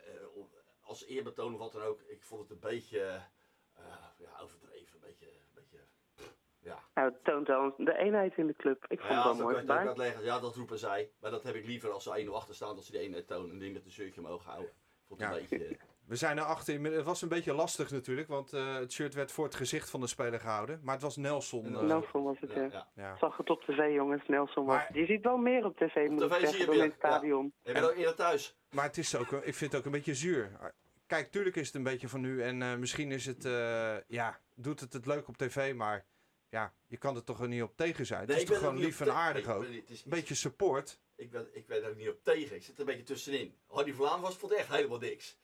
[0.82, 2.02] als eerbetoon of wat dan ook.
[2.02, 3.22] Ik vond het een beetje
[4.18, 4.69] ja, overdreven.
[5.20, 5.78] Een beetje, een beetje
[6.16, 6.80] pff, ja.
[6.94, 8.86] Nou, het toont wel de eenheid in de club.
[8.88, 10.24] Ik vond Ja, het dat wel mooi kan uitleggen.
[10.24, 11.12] Ja, dat roepen zij.
[11.20, 13.50] Maar dat heb ik liever als ze 1-0 achter staan, dat ze die ene toon
[13.52, 14.68] en die met een shirtje omhoog houden.
[14.70, 15.36] Ik vond het Ja.
[15.36, 15.78] een beetje...
[16.06, 16.74] We zijn erachter.
[16.74, 19.90] inmiddels- Het was een beetje lastig natuurlijk, want eh, het shirt werd voor het gezicht
[19.90, 20.80] van de speler gehouden.
[20.84, 21.66] Maar het was Nelson.
[21.66, 22.70] eh, Nelson was het, ja, ja.
[22.72, 22.88] ja.
[22.96, 23.18] ja.
[23.18, 24.28] Zag het op tv, jongens.
[24.28, 24.76] Nelson was.
[24.76, 27.54] Maar- Je ziet wel meer op tv, moet tv ik zeggen, dan in het stadion.
[27.64, 28.58] Ik ben ook eerder thuis.
[28.70, 30.52] Maar het is ook, ik vind het ook een beetje zuur.
[31.08, 32.42] Kijk, tuurlijk is het een beetje van nu.
[32.44, 35.74] En eh, misschien is het, eh, ja, doet het het leuk op tv.
[35.76, 36.06] Maar
[36.50, 38.28] ja, je kan er toch wel niet op tegen zijn.
[38.28, 39.64] Nee, het is toch er gewoon lief en aardig ook.
[39.64, 41.00] Een beetje support.
[41.16, 42.56] Ik ben, ik ben er ook niet op tegen.
[42.56, 43.58] Ik zit er een beetje tussenin.
[43.68, 45.38] Hardy Vlaam was vond echt helemaal niks.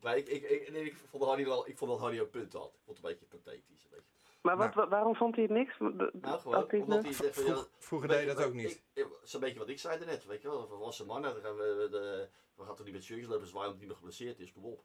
[0.00, 2.52] Maar ik, ik, ik, nee, ik, vond Hardy wel, ik vond dat Hardy een punt
[2.52, 2.74] had.
[2.74, 3.84] Ik vond het een beetje pathetisch.
[3.84, 4.04] Een beetje.
[4.42, 4.80] Maar wat, Nou.
[4.80, 5.78] wa- waarom vond hij het niks?
[5.78, 5.94] Nou,
[6.40, 7.04] gewoon, hij het omdat net?
[7.04, 8.82] hij zegt van, ja, Vroeg- vroeger deed je, dat ook niet.
[8.94, 10.24] Een beetje wat ik zei net.
[10.24, 11.32] Weet je wel, volwassen mannen.
[11.32, 13.96] dan gaan we, de, we gaan toch niet met shirtjes lopen zwaaien omdat hij nog
[13.98, 14.52] geblesseerd is.
[14.52, 14.84] Kom op.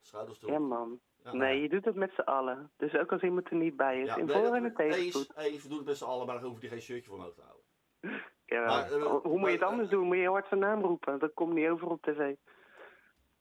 [0.00, 0.50] Schouders erop.
[0.50, 1.00] Ja, man.
[1.24, 2.70] Ja, Nee, je doet het met z'n allen.
[2.76, 4.06] Dus ook als iemand er niet bij is.
[4.06, 5.36] Ja, in nee, voor- en tegenspoed.
[5.36, 7.34] Eens, we doen het met z'n allen, maar dan hoef je geen shirtje voor omhoog
[7.34, 7.64] te houden.
[8.46, 10.06] Ja, Maar, eh, hoe moet je het anders eh, doen?
[10.06, 11.18] Moet je hard zijn naam roepen?
[11.18, 12.34] Dat komt niet over op tv.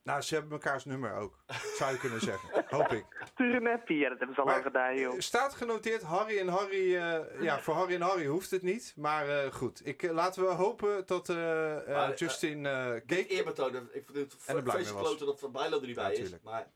[0.04, 1.44] Nou, ze hebben mekaars nummer ook.
[1.48, 2.65] Zou je kunnen zeggen.
[2.78, 3.06] Hoop ik.
[3.24, 3.98] Stuur een appie.
[3.98, 5.20] Ja, dat hebben ze al Maar- gedaan, joh.
[5.20, 6.96] Staat genoteerd, Harry en Harry.
[6.96, 8.94] eh, ja, voor Harry en Harry hoeft het niet.
[8.98, 12.94] Maar eh, goed, ik, eh, laten we hopen dat eh, eh, Maar, eh, Justin eh
[13.06, 15.08] Dit eerbetoon, ik vind het En er blij mee vreselijk was.
[15.08, 16.39] kloten dat Van Bijlo er niet Ja, bij is.
[16.41, 16.67] Maar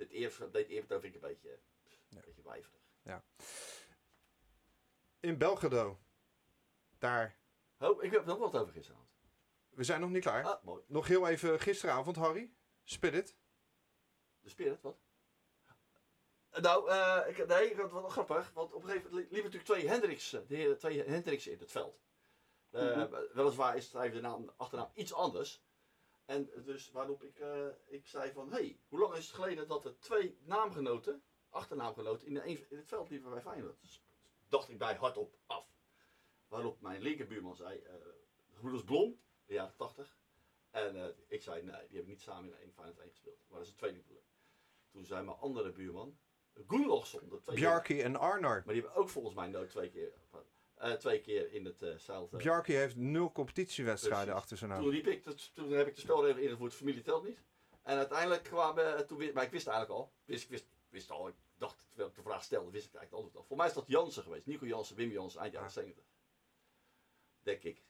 [0.00, 1.58] dit, eer, dit eerbetoon vind ik een beetje,
[2.10, 2.80] een beetje wijverig.
[5.20, 6.00] In Belgrado.
[6.98, 7.38] Daar.
[7.78, 9.08] Oh, ik heb nog wat over gisteravond.
[9.68, 10.44] We zijn nog niet klaar.
[10.44, 10.82] Ah, mooi.
[10.86, 12.52] Nog heel even gisteravond, Harry.
[12.84, 13.36] Spirit.
[14.40, 14.98] De Spirit, wat?
[16.50, 18.52] Nou, eh, ik, nee, ik had wat grappig.
[18.52, 21.58] Want op een gegeven moment liepen natuurlijk twee Hendricks, eh, de heren, twee Hendricks in
[21.58, 22.00] het veld.
[22.70, 25.62] Eh, Weliswaar is het even de naam, achternaam iets anders.
[26.30, 29.68] En dus waarop ik, eh, ik zei van, hé, hey, hoe lang is het geleden
[29.68, 33.80] dat er twee naamgenoten, achternaamgenoten, in, de, een- in het veld liepen bij Feyenoord?
[33.80, 34.02] Dus
[34.48, 35.66] dacht ik bij hardop af.
[36.48, 37.82] Waarop mijn linkerbuurman zei,
[38.52, 40.18] gebroeders Blom, de jaren 80.
[40.70, 43.44] En eh, ik zei, nee, die hebben niet samen in één Feyenoord 1 gespeeld.
[43.48, 44.22] Maar dat is een tweede broer.
[44.90, 46.18] Toen zei mijn andere buurman,
[47.42, 47.62] tweede.
[47.62, 48.62] Bjarki en Arnar.
[48.64, 50.12] Maar die hebben ook volgens mij nooit twee keer,
[50.80, 52.36] eh, twee keer in het eh zelfde.
[52.36, 54.40] Bjarki heeft nul competitiewedstrijden Precies.
[54.42, 54.82] achter zijn naam.
[54.82, 57.38] Toen, riep ik, dat- toen heb ik de spelregel ingevoerd, familie telt niet.
[57.82, 61.28] En uiteindelijk kwamen, eh, toen, maar ik wist eigenlijk al, wist, ik wist, wist al,
[61.28, 63.44] ik dacht, terwijl ik de vraag stelde, wist ik eigenlijk het antwoord al.
[63.48, 66.04] Voor mij is dat Jansen geweest, Nico Jansen, Wim Jansen, eind jaren 70.
[67.42, 67.82] Denk ik.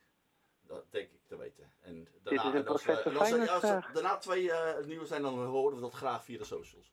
[0.63, 1.73] Dat denk ik te weten.
[1.81, 3.93] En daarna, en als we- professor en als, Feyenoord als vraag.
[3.93, 6.93] daarna twee eh, nieuwe zijn, dan horen we dat graag via de socials.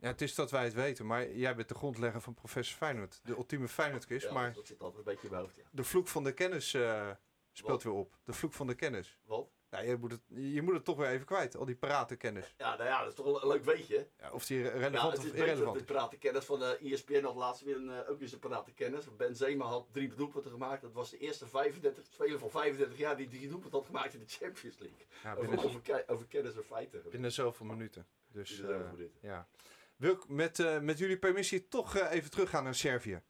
[0.00, 3.20] Ja, het is dat wij het weten, maar jij bent de grondlegger van professor Feyenoord.
[3.24, 5.62] De ultieme Feyenoordquiz, Ja, maar Dat zit altijd een beetje in mijn hoofd, ja.
[5.70, 7.10] de vloek van de kennis eh,
[7.52, 7.82] speelt Wat?
[7.82, 8.16] weer op.
[8.24, 9.18] De vloek van de kennis.
[9.24, 9.48] Wat?
[9.70, 12.54] Ja, je, moet het, je moet het toch weer even kwijt, al die paratenkennis.
[12.58, 14.08] Ja, nou ja, dat is toch een leuk weetje.
[14.18, 17.22] Ja, of die re- Ja, relevant het of irrelevant de paratenkennis van de E ESPN
[17.24, 19.16] had laatst weer een, eh, ook eens een paratenkennis.
[19.16, 20.82] Benzema had drie doelpunten gemaakt.
[20.82, 24.20] Dat was de eerste 35 speler van 35 jaar die drie doelpunten had gemaakt in
[24.20, 25.06] de Champions League.
[25.22, 27.02] Ja, over, binnen, over, ke- over kennis en feiten.
[27.10, 28.06] binnen zoveel minuten.
[28.32, 29.18] Dus, eh, minuten.
[29.20, 29.48] ja.
[30.00, 33.22] Wil ik met, eh, met jullie permissie toch eh, even teruggaan naar Servië?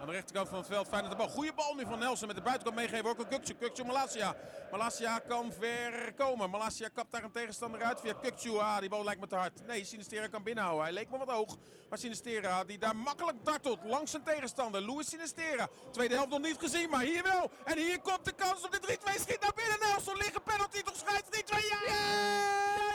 [0.00, 1.28] Aan de rechterkant van het veld, fijn dat de bal.
[1.28, 3.10] Goede bal nu van Nelson met de buitenkant meegeven.
[3.10, 4.36] Ook een Kukcu, Kukcu, Malasia.
[4.70, 6.50] Malasia kan ver komen.
[6.50, 8.58] Malasia kapt daar een tegenstander uit via Kukcu.
[8.58, 9.66] Ah, die bal lijkt me te hard.
[9.66, 10.84] Nee, Sinistera kan binnenhouden.
[10.84, 11.56] Hij leek me wat hoog.
[11.88, 14.80] Maar Sinistera die daar makkelijk dartelt langs zijn tegenstander.
[14.80, 15.68] Luis Sinistera.
[15.90, 17.50] Tweede helft nog niet gezien, maar hier wel.
[17.64, 19.20] En hier komt de kans op de 3-2.
[19.20, 19.78] Schiet naar binnen.
[19.80, 20.82] Nelson liggen penalty.
[20.82, 21.68] Toch scheidt 3-2.
[21.68, 22.87] Ja, ja,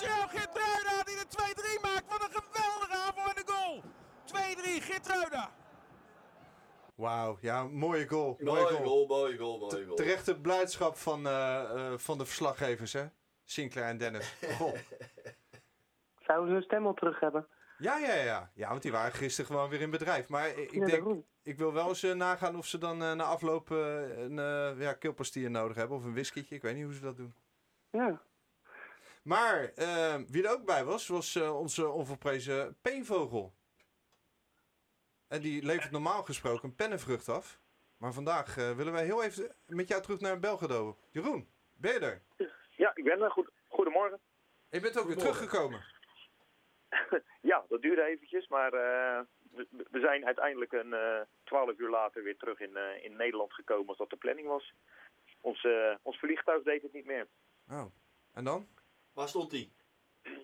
[0.00, 1.26] Lucio Gitruida die de
[1.78, 2.04] 2-3 maakt.
[2.08, 3.82] Wat een geweldige aanval en de goal.
[4.24, 5.50] 2-3 Gitruida.
[6.94, 8.36] Wauw, ja, mooie goal.
[8.40, 8.84] Mooie Mooie goal.
[8.84, 9.96] goal, mooie goal, mooie goal.
[9.96, 13.06] Terechte blijdschap van, eh, eh, van de verslaggevers, hè?
[13.44, 14.36] Sinclair en Dennis.
[14.56, 14.74] Goh.
[16.26, 17.46] Zouden ze hun stem al terug hebben?
[17.78, 18.50] Ja, ja, ja.
[18.54, 20.28] Ja, want die waren gisteren gewoon weer in bedrijf.
[20.28, 23.70] Maar ik denk, ik wil wel eens eh, nagaan of ze dan eh, na afloop
[23.70, 24.96] een uh,
[25.32, 25.96] ja, nodig hebben.
[25.96, 26.54] Of een whiskietje.
[26.54, 27.34] Ik weet niet hoe ze dat doen.
[27.90, 28.22] Ja.
[29.28, 33.52] Maar eh, wie er ook bij was, was eh, onze onverprezen peenvogel.
[35.28, 37.60] En die levert normaal gesproken een pennenvrucht af.
[37.96, 40.98] Maar vandaag eh, willen wij heel even met jou terug naar Belgrado.
[41.10, 42.22] Jeroen, ben je er?
[42.76, 43.30] Ja, ik ben er.
[43.30, 44.20] Goed, goedemorgen.
[44.70, 45.84] Je bent ook weer teruggekomen.
[47.40, 52.22] Ja, dat duurde eventjes, maar eh, we, we zijn uiteindelijk een eh, twaalf uur later
[52.22, 54.74] weer terug in, eh, in Nederland gekomen als dat de planning was.
[55.40, 55.66] Ons,
[56.02, 57.26] ons vliegtuig deed het niet meer.
[57.70, 57.84] Oh,
[58.32, 58.68] en dan?
[59.18, 59.72] Waar stond die?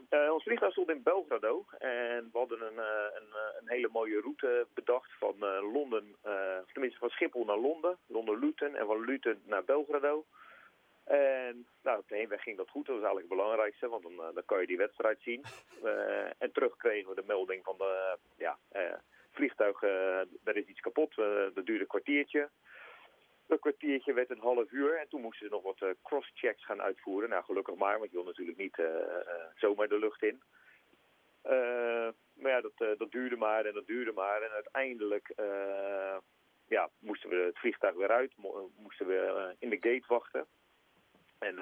[0.09, 3.89] Eh, ons vliegtuig stond in Belgrado en we hadden een, eh, een, eh, een hele
[3.93, 5.35] mooie route bedacht van
[5.73, 6.17] Londen,
[6.73, 10.25] tenminste van Schiphol naar Londen, Londen-Luton en van Luton naar Belgrado.
[11.05, 14.17] En nou, op de heenweg ging dat goed, dat was eigenlijk het belangrijkste, want dan,
[14.17, 15.45] dan kan je die wedstrijd zien.
[16.45, 18.59] En terug kregen we de melding van de ja,
[19.33, 21.15] vliegtuig, er is iets kapot,
[21.55, 22.49] dat duurde een kwartiertje.
[23.47, 26.83] Dat kwartiertje werd een half uur en toen moesten ze nog wat eh, cross-checks gaan
[26.83, 27.29] uitvoeren.
[27.29, 30.43] Nou, gelukkig maar, want je wil natuurlijk niet eh, eh, zomaar de lucht in.
[32.35, 34.43] Maar ja, dat, dat duurde maar en dat duurde maar.
[34.43, 35.33] En uiteindelijk
[36.69, 40.47] ja, moesten we het vliegtuig weer uit, mo- moesten we in de gate wachten.
[41.39, 41.55] En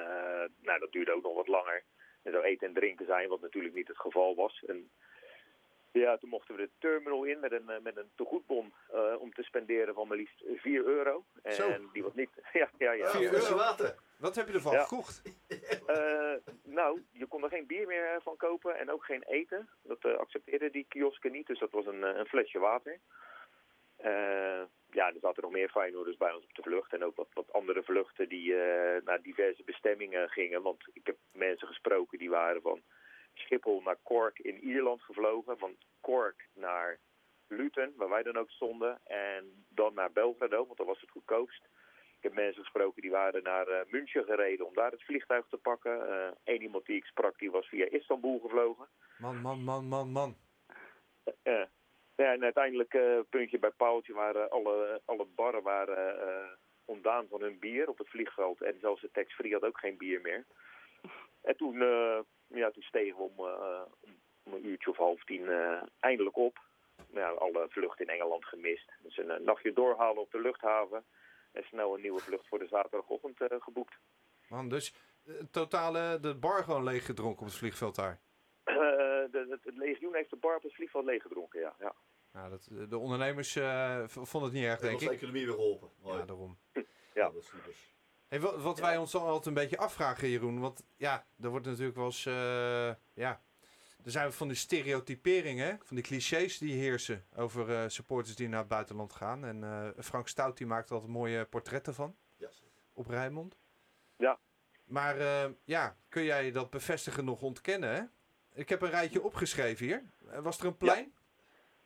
[0.60, 1.82] nou, dat duurde ook nog wat langer.
[2.22, 4.62] Er zou eten en drinken zijn, wat natuurlijk niet het geval was.
[4.66, 4.90] En
[5.92, 9.32] ja, toen mochten we de terminal in met een, eh, met een tegoedbon eh, om
[9.32, 11.24] te spenderen van maar liefst 4 euro.
[11.42, 11.70] En Zo.
[11.92, 12.30] die was niet...
[12.52, 13.08] Ja, ja, ja.
[13.10, 13.56] Vier Flesje euro?
[13.62, 13.94] water.
[14.18, 14.82] Wat heb je ervan Ja.
[14.82, 15.22] gekocht?
[15.86, 19.68] Eh, nou, je kon er geen bier meer van kopen en ook geen eten.
[19.82, 22.98] Dat eh accepteerden die kiosken niet, dus dat was een, een flesje water.
[24.90, 26.92] Ja, er zaten nog meer Feyenoorders bij ons op de vlucht.
[26.92, 28.54] En ook wat, wat andere vluchten die
[29.04, 30.62] naar diverse bestemmingen gingen.
[30.62, 32.82] Want ik heb mensen gesproken die waren van
[33.34, 35.58] Schiphol naar Cork in Ierland gevlogen.
[35.58, 36.98] Van Cork naar
[37.46, 39.00] Luton, waar wij dan ook stonden.
[39.04, 41.64] En dan naar Belgrado, want dat was het goedkoopst.
[42.16, 45.56] Ik heb mensen gesproken die waren naar eh, München gereden om daar het vliegtuig te
[45.56, 45.92] pakken.
[46.44, 48.88] Eén iemand die ik sprak, die was via Istanbul gevlogen.
[49.18, 50.36] Man, man, man, man, man.
[51.42, 51.62] Eh,
[52.16, 56.50] ja, en uiteindelijk, eh, puntje bij paaltje, waren alle, alle barren waren, eh,
[56.84, 58.62] ontdaan van hun bier op het vliegveld.
[58.62, 60.44] En zelfs de tax-free had ook geen bier meer.
[61.42, 62.18] En toen, eh,
[62.54, 63.82] ja, toen stegen we om, eh,
[64.42, 66.58] om een uurtje of half tien eh, eindelijk op.
[67.12, 68.90] Ja, alle vluchten in Engeland gemist.
[69.02, 71.04] Dus een eh, nachtje doorhalen op de luchthaven.
[71.52, 73.94] En snel een nieuwe vlucht voor de zaterdagochtend eh, geboekt.
[74.48, 74.94] Man, dus
[75.50, 78.20] totale de bar gewoon leeg gedronken op het vliegveld daar.
[78.64, 78.74] Eh,
[79.30, 81.74] de, het, het legioen heeft de bar op het vliegveld leeggedronken, ja.
[81.80, 81.94] ja.
[82.32, 85.16] Nou, dat, de ondernemers eh, vonden het niet erg, Dat denk was de ik.
[85.16, 85.90] economie weer geholpen.
[86.02, 86.18] Mooi.
[86.18, 86.58] Ja, daarom.
[87.14, 87.24] Ja.
[87.30, 87.74] dat is super.
[88.32, 90.60] Hey, wat wij ons dan altijd een beetje afvragen, Jeroen.
[90.60, 92.26] Want ja, er wordt natuurlijk wel eens.
[92.26, 93.42] eh, ja,
[94.04, 98.58] er zijn van die stereotyperingen, van die clichés die heersen over eh, supporters die naar
[98.58, 99.44] het buitenland gaan.
[99.44, 102.70] En eh, Frank Stout die maakt altijd mooie portretten van Ja, zeker.
[102.92, 103.56] op Rijnmond.
[104.16, 104.38] Ja.
[104.84, 105.16] Maar
[105.64, 107.94] ja, kun jij dat bevestigen nog ontkennen?
[107.94, 108.02] Hè?
[108.60, 110.02] Ik heb een rijtje opgeschreven hier.
[110.42, 111.14] Was er een plein?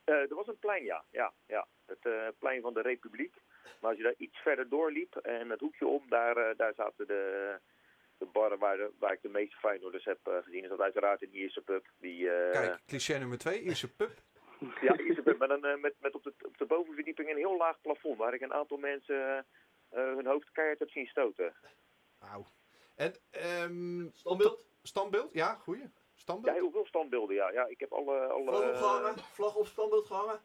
[0.05, 1.05] Er was een plein, ja.
[1.11, 1.67] ja, ja.
[1.87, 3.35] Het plein van de Republiek.
[3.81, 7.07] Maar als je daar iets verder doorliep en het hoekje om, daar, eh, daar zaten
[7.07, 7.59] de,
[8.19, 10.63] de barren waar, de, waar ik de meeste Feyenoorders heb eh, gezien.
[10.63, 11.87] Is dat uiteraard een Ierse pub.
[11.99, 14.23] Die, eh, Kijk, cliché nummer twee, Ierse pub.
[14.81, 15.39] Ja, Ierse pub.
[15.39, 18.19] Maar dan met, met op, de, op de bovenverdieping een heel laag plafond.
[18.19, 19.47] Waar ik een aantal mensen
[19.91, 21.55] hun hoofd keihard heb zien stoten.
[22.19, 22.47] Auw.
[22.95, 24.65] En ehm, Standbeeld?
[24.83, 25.33] standbeeld?
[25.33, 25.83] Ja, goeie.
[25.83, 26.57] Ja, Standbeeld?
[26.57, 27.51] heel veel standbeelden, ja.
[27.51, 28.27] ja ik heb alle...
[28.27, 29.19] alle Vlag opgehangen?
[29.19, 30.41] Vlag op standbeeld gehangen?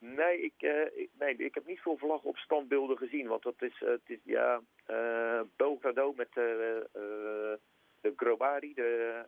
[0.00, 3.26] Nee, ik, eh, ik- nee, ik heb niet veel vlaggen op standbeelden gezien.
[3.26, 9.22] Want dat is, eh, het is ja, eh Belgrado met de Grobari, de,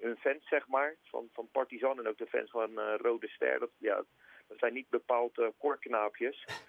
[0.00, 3.58] hun fans zeg maar, van, van Partizan en ook de fans van Rode Ster.
[3.58, 4.04] Dat, ja,
[4.48, 6.44] dat zijn niet bepaald korknaapjes.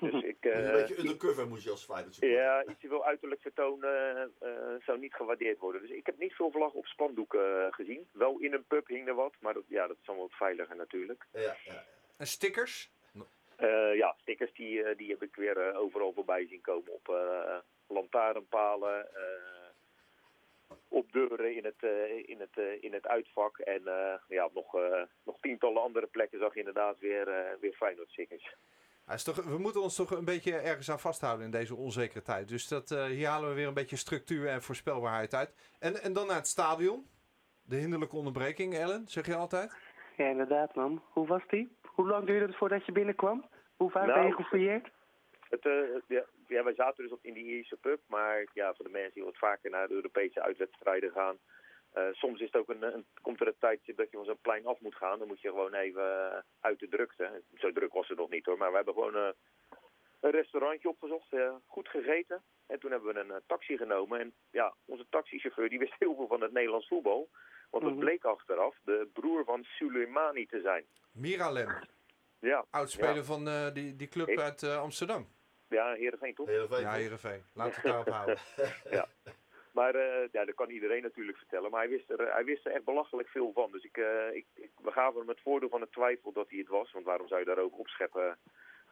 [0.00, 2.38] Dus ik, een beetje undercover moet je als Feyenoord supporter.
[2.44, 4.22] ja, iets veel uiterlijk vertoon eh,
[4.84, 5.80] zou niet gewaardeerd worden.
[5.80, 8.08] Dus ik heb niet veel vlaggen op spandoeken gezien.
[8.12, 10.76] Wel in een pub hing er wat, maar dat, ja, dat is allemaal wat veiliger
[10.76, 11.26] natuurlijk.
[11.32, 11.84] Ja, ja.
[12.16, 12.90] En stickers?
[13.56, 17.08] Eh, ja, stickers die, eh, die heb ik weer eh, overal voorbij zien komen op
[17.08, 23.58] eh lantaarnpalen, eh, op deuren in het, eh, in het, eh, in het uitvak.
[23.58, 28.10] En eh, ja, nog, eh, nog tientallen andere plekken zag je inderdaad weer, weer Feyenoord
[28.10, 28.54] stickers.
[29.06, 32.22] Ja, is toch, we moeten ons toch een beetje ergens aan vasthouden in deze onzekere
[32.22, 32.48] tijd.
[32.48, 35.54] Dus dat, eh, hier halen we weer een beetje structuur en voorspelbaarheid uit.
[35.78, 37.10] En, en dan naar het stadion.
[37.64, 39.72] De hinderlijke onderbreking, Ellen, zeg je altijd?
[40.16, 41.02] Ja, inderdaad, man.
[41.12, 41.76] Hoe was die?
[41.82, 43.44] Hoe lang duurde het voordat je binnenkwam?
[43.76, 44.88] Hoe vaak Nou, ben je gefouilleerd?
[45.48, 48.84] Het, eh, ja, ja, wij zaten dus op in die Ierse pub, maar ja, voor
[48.84, 51.38] de mensen die wat vaker naar de Europese uitwedstrijden gaan.
[51.92, 54.38] eh, soms is het ook een, een, komt er een tijdje dat je van zo'n
[54.40, 55.18] plein af moet gaan.
[55.18, 57.42] Dan moet je gewoon even eh, uit de drukte.
[57.54, 59.34] Zo druk was het nog niet hoor, maar we hebben gewoon
[60.22, 62.42] een restaurantje opgezocht, eh, goed gegeten.
[62.66, 64.20] En toen hebben we een eh, taxi genomen.
[64.20, 67.28] En ja, onze taxichauffeur die wist heel veel van het Nederlands voetbal.
[67.70, 68.02] Want het Mhm.
[68.02, 70.84] bleek achteraf de broer van Soleimani te zijn.
[71.12, 71.68] Miralem,
[72.38, 73.22] Ja, oudspeler ja.
[73.22, 75.28] van eh, die, die club Ik- uit eh, Amsterdam.
[75.68, 76.46] Ja, Heerenveen toch?
[76.48, 76.92] Heerenveen, Ja?
[76.92, 77.42] Heerenveen.
[77.54, 78.38] Laten we het daarop houden.
[79.72, 81.70] Maar eh, ja, dat kan iedereen natuurlijk vertellen.
[81.70, 83.70] Maar hij wist er, hij wist er echt belachelijk veel van.
[83.72, 86.58] Dus ik, eh, ik, ik- we gaven hem het voordeel van de twijfel dat hij
[86.58, 86.92] het was.
[86.92, 88.38] Want waarom zou je daar ook opscheppen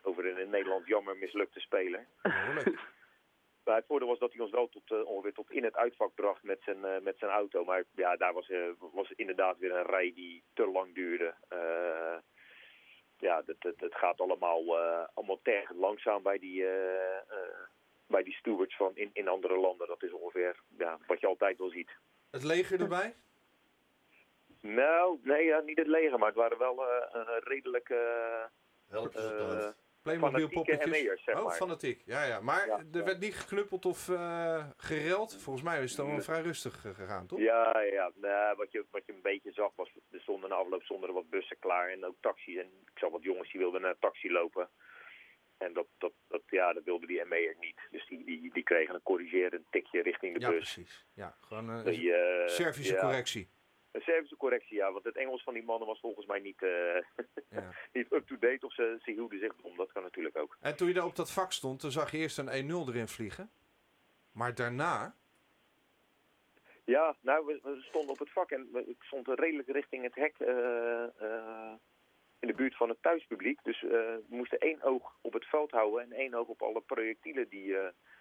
[0.03, 2.07] over een in Nederland jammer mislukte speler?
[3.65, 6.15] Maar het voordeel was dat hij ons wel tot, eh, ongeveer tot in het uitvak
[6.15, 7.65] bracht met zijn, eh, met zijn auto.
[7.65, 11.35] Maar ja, daar was, eh, was inderdaad weer een rij die te lang duurde.
[11.49, 12.17] Eh,
[13.21, 17.59] ja, het, het, het gaat allemaal, eh, allemaal tergend langzaam bij die, eh, eh,
[18.07, 19.87] bij die stewards van in, in andere landen.
[19.87, 21.91] Dat is ongeveer ja, wat je altijd wel ziet.
[22.31, 23.15] Het leger erbij?
[24.61, 28.45] Nou, nee, ja, niet het leger, maar het waren wel eh, een redelijk eh,
[30.03, 31.03] Playmobil poppetjes.
[31.03, 31.55] ME'ers, zeg oh, maar.
[31.55, 32.03] fanatiek.
[32.05, 32.41] Ja, ja.
[32.41, 33.05] Maar Ja, er ja.
[33.05, 35.43] werd niet geknuppeld of eh gereld.
[35.43, 37.39] Volgens mij is het dan wel vrij rustig eh, gegaan, toch?
[37.39, 38.11] Ja, ja.
[38.15, 41.15] Nee, wat, je, wat je een beetje zag was, er stonden na afloop stonden er
[41.15, 42.57] wat bussen klaar en ook taxis.
[42.57, 44.69] En ik zag wat jongens die wilden naar een taxi lopen.
[45.59, 47.81] En dat, dat, dat, ja, dat wilde die ME'er niet.
[47.91, 50.57] Dus die, die, die kregen een corrigerend tikje richting de Ja, bus.
[50.59, 51.07] precies.
[51.15, 53.51] Ja, gewoon een Die, eh, Servische ja, correctie.
[53.93, 54.93] Een Servische correctie, ja.
[54.93, 56.69] Want het Engels van die mannen was volgens mij niet, eh,
[57.59, 57.71] Ja.
[57.93, 58.67] niet up-to-date.
[58.67, 59.77] Of ze, ze hielden zich dom.
[59.77, 60.57] Dat kan natuurlijk ook.
[60.61, 63.09] En toen je daar op dat vak stond, toen zag je eerst een 1-0 erin
[63.09, 63.51] vliegen.
[64.33, 65.15] Maar daarna,
[66.85, 70.15] Ja, nou, we, we stonden op het vak en we- ik stond redelijk richting het
[70.15, 71.73] hek eh, eh,
[72.41, 73.59] in de buurt van het thuispubliek.
[73.63, 77.49] Dus we moesten één oog op het veld houden en één oog op alle projectielen
[77.49, 77.77] die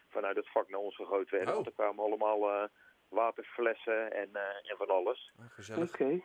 [0.10, 1.50] vanuit het vak naar ons gegooid werden.
[1.50, 1.54] Oh.
[1.56, 2.70] Want er kwamen allemaal
[3.10, 5.32] waterflessen en, eh, en van alles.
[5.40, 5.90] ah, gezellig.
[5.90, 6.22] Oké.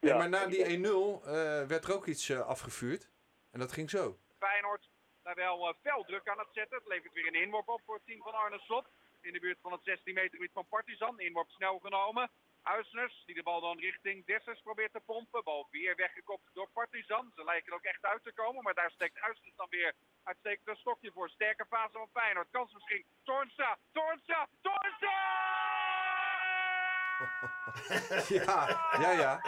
[0.00, 3.10] Ja, maar na die 1-0 eh, werd er ook iets eh, afgevuurd.
[3.52, 4.18] En dat ging zo.
[4.38, 4.88] Feyenoord
[5.22, 6.78] daar wel eh, fel druk aan het zetten.
[6.78, 8.86] Het levert weer een inworp op voor het team van Arne Slot.
[9.20, 11.20] In de buurt van het 16 meter gebied van Partizan.
[11.20, 12.30] Inworp snel genomen.
[12.62, 15.44] Uisners, die de bal dan richting Dessers probeert te pompen.
[15.44, 17.32] Bal weer weggekopt door Partizan.
[17.34, 18.62] Ze lijken er ook echt uit te komen.
[18.62, 21.28] Maar daar steekt Uisners dan weer uitstekend een stokje voor.
[21.28, 22.48] Sterke fase van Feyenoord.
[22.50, 23.04] Kans misschien.
[23.22, 25.69] Toornstra, Toornstra, Toornstra!
[28.38, 28.58] ja,
[29.00, 29.40] ja, ja.
[29.40, 29.42] 1-1!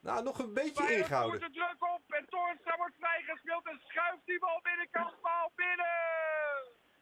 [0.00, 1.40] Nou, nog een beetje Feyenoord ingehouden.
[1.40, 5.86] de druk op en Toornstra wordt vrijgespeeld en schuift die bal binnenkant bal binnen!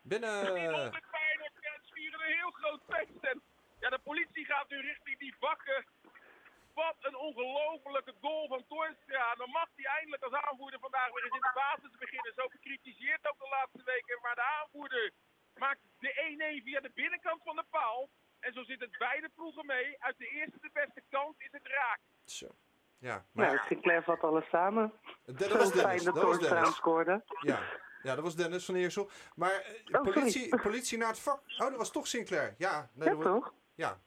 [0.03, 0.45] Binnen.
[0.45, 1.61] 300 Feyenoord
[1.95, 3.43] een heel groot feest en
[3.81, 5.85] ja, de politie gaat nu richting die bakken.
[6.75, 9.35] Wat een ongelofelijke goal van Toornstra.
[9.35, 12.33] Dan mag hij eindelijk als aanvoerder vandaag weer eens in de basis beginnen.
[12.35, 14.19] Zo bekritiseerd ook de laatste weken.
[14.23, 15.13] Maar de aanvoerder
[15.61, 16.13] maakt de
[16.61, 18.09] 1-1 via de binnenkant van de paal.
[18.41, 19.97] En zo zit het beide ploegen mee.
[19.99, 22.01] Uit de eerste de beste kant is het raak.
[22.25, 22.47] Zo.
[22.99, 24.93] Ja, maar Nou, Sinclair vat alles samen.
[25.25, 26.05] dat was Dennis.
[26.05, 26.75] dat was Dennis.
[26.77, 27.25] scoorde.
[27.41, 27.61] Ja.
[28.03, 29.11] ja, dat was Dennis van Eersel.
[29.35, 31.41] Maar eh, Oh, politie, politie naar het vak.
[31.49, 32.55] Oh, dat was toch Sinclair.
[32.59, 33.55] Ja, nee, Ja, dat was- toch?
[33.75, 34.01] Ja.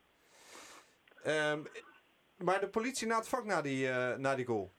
[1.23, 1.63] Ehm,
[2.37, 4.73] maar de politie naar het vak na die, eh, na die goal.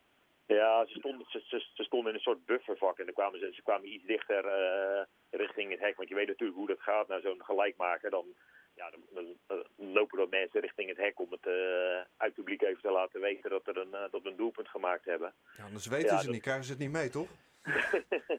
[0.46, 3.50] Ja, ze stonden, ze, ze, ze stonden in een soort buffervak en dan kwamen ze,
[3.54, 5.04] ze kwamen iets dichter eh,
[5.36, 5.96] richting het hek.
[5.96, 8.10] Want je weet natuurlijk hoe dat gaat naar zo'n gelijkmaker.
[8.10, 8.26] Dan,
[8.74, 11.52] ja, dan, dan, dan lopen er mensen richting het hek om het eh,
[11.96, 14.68] uit het publiek even te laten weten dat, er een, eh, dat we een doelpunt
[14.68, 15.32] gemaakt hebben.
[15.56, 17.28] Ja, anders weten Ja, ze dat- niet, krijgen ze het niet mee, toch?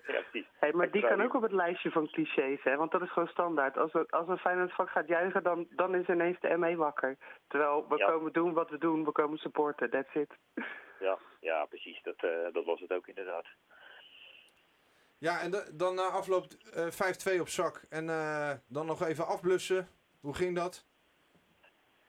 [0.07, 0.47] Ja, precies.
[0.59, 2.75] Hey, maar die kan ook op het lijstje van clichés, hè?
[2.75, 3.77] Want dat is gewoon standaard.
[3.77, 7.17] Als, er, als een Feyenoord vak gaat juichen, dan, dan is ineens de ME wakker.
[7.47, 8.05] Terwijl we Ja.
[8.05, 10.29] komen doen wat we doen, we komen supporten, that's it.
[10.99, 12.01] Ja, ja precies.
[12.03, 13.45] Dat, eh, dat was het ook inderdaad.
[15.27, 17.85] Ja, en dan na afloop eh 5-2 op zak.
[17.89, 19.87] En eh, dan nog even afblussen.
[20.19, 20.85] Hoe ging dat?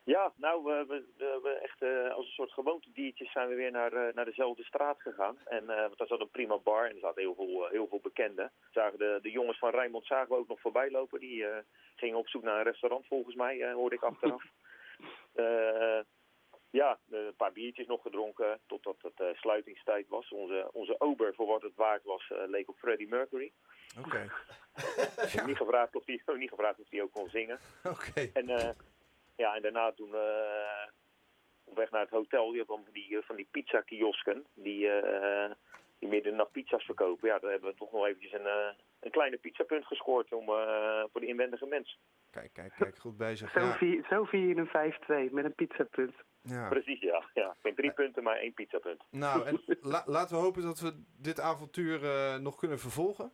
[0.05, 1.83] Ja, nou, we, we, we, echt
[2.17, 5.39] als een soort gewoontediertjes zijn we weer naar, naar dezelfde straat gegaan.
[5.45, 8.53] En want daar zat een prima bar en er zaten heel veel, heel veel bekenden.
[8.71, 11.21] Zagen de, de jongens van Rijnmond zagen we ook nog voorbij lopen.
[11.21, 11.45] Die
[11.97, 14.45] gingen op zoek naar een restaurant volgens mij, hoorde ik achteraf.
[16.71, 20.29] Eh, ja, een paar biertjes nog gedronken totdat het eh, sluitingstijd was.
[20.31, 23.53] Onze, onze ober, voor wat het waard was, eh, leek op Freddie Mercury.
[23.99, 24.23] Oké.
[25.27, 27.59] Ik heb niet gevraagd of hij niet gevraagd of hij ook kon zingen.
[27.85, 28.31] Oké.
[28.33, 28.71] En, eh,
[29.37, 30.89] ja, en daarna toen eh,
[31.65, 34.47] op weg naar het hotel, je hebt dan van die, eh, van die pizza kiosken
[34.55, 35.51] die, eh,
[35.99, 37.29] die midden in de nacht pizza's verkopen.
[37.29, 38.69] Ja, daar hebben we toch nog eventjes een, eh,
[39.01, 41.99] een kleine pizzapunt gescoord om, eh, voor de inwendige mens.
[42.31, 42.97] Kijk, kijk, kijk.
[42.99, 43.51] Goed bezig.
[43.51, 43.73] Zo, Ja.
[43.77, 46.15] vier, zo vier je een 5-2 met een pizzapunt.
[46.49, 46.69] Ja.
[46.69, 47.25] Precies, ja.
[47.35, 47.57] ja.
[47.63, 49.03] Geen drie punten, maar één pizzapunt.
[49.11, 53.33] Nou, en la- laten we hopen dat we dit avontuur eh, nog kunnen vervolgen.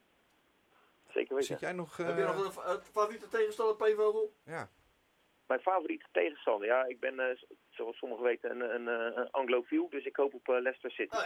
[1.09, 1.45] Zeker weten.
[1.49, 1.97] Zit jij nog...
[1.97, 4.33] Heb je eh, nog een, een favoriete tegenstander, P-vogel?
[4.45, 4.71] Ja.
[5.47, 9.89] Mijn favoriete tegenstander, ja, ik ben eh, zoals sommigen weten een, een, eh, een anglofiel,
[9.91, 11.17] dus ik hoop op eh, Leicester City.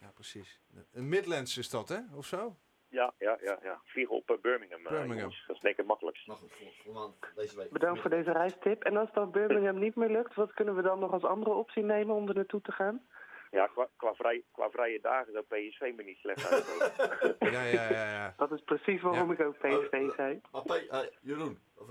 [0.00, 0.60] Ja, precies.
[0.92, 1.98] Een Midlands is dat, hè?
[2.14, 2.56] Of zo?
[2.90, 3.80] Ja, ja, ja, ja.
[3.84, 4.86] Vliegen op eh, Birmingham.
[4.86, 5.30] eh, Birmingham.
[5.46, 6.26] Dat is denk ik het makkelijkst.
[6.26, 7.70] Nou goed, voor, voor maand deze week.
[7.70, 8.84] Bedankt voor deze reistip.
[8.84, 11.82] En als dan Birmingham niet meer lukt, wat kunnen we dan nog als andere optie
[11.82, 13.06] nemen om er naartoe te gaan?
[13.50, 16.92] Ja, qua, qua, vrij, qua vrije dagen zou PSV me niet slecht uitkomen.
[17.52, 18.10] Ja, ja, ja.
[18.12, 18.34] ja.
[18.36, 20.40] Dat is precies waarom ik ook PSV zei.
[20.52, 21.88] Maar P, eh, Jeroen, of,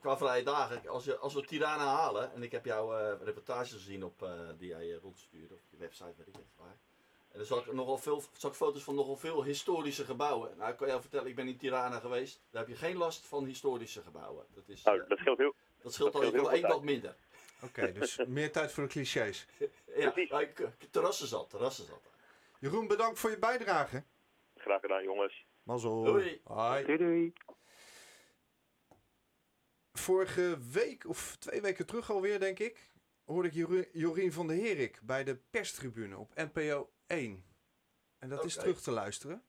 [0.00, 3.72] qua vrije dagen, als, je, als we Tirana halen, en ik heb jouw eh reportages
[3.72, 4.28] gezien op, eh,
[4.58, 6.76] die jij rondstuurde op je website, weet ik niet waar.
[7.32, 10.56] En dan zag ik nogal veel, zag ik foto's van nogal veel historische gebouwen.
[10.56, 12.40] Nou, ik kan jou vertellen, ik ben in Tirana geweest.
[12.50, 14.46] Daar heb je geen last van historische gebouwen.
[14.54, 15.54] Dat, is, Nou, eh, dat scheelt heel.
[15.82, 17.16] dat scheelt dat al scheelt wel heel één wat minder.
[17.62, 19.46] Oké, dus meer tijd voor de clichés.
[19.96, 22.00] Ja, maar ik, ik- terrassen zat, terrassen zat.
[22.58, 24.04] Jeroen, bedankt voor je bijdrage.
[24.56, 25.44] Graag gedaan, jongens.
[25.62, 26.02] Mazzel.
[26.04, 26.40] Doei.
[26.44, 26.84] Hoi.
[26.84, 27.32] Doei doei.
[29.92, 32.90] Vorige week, of twee weken terug alweer, denk ik,
[33.24, 37.44] hoorde ik Jori- Jorien van der Herik bij de perstribune op NPO 1.
[38.18, 39.42] En dat is terug te luisteren.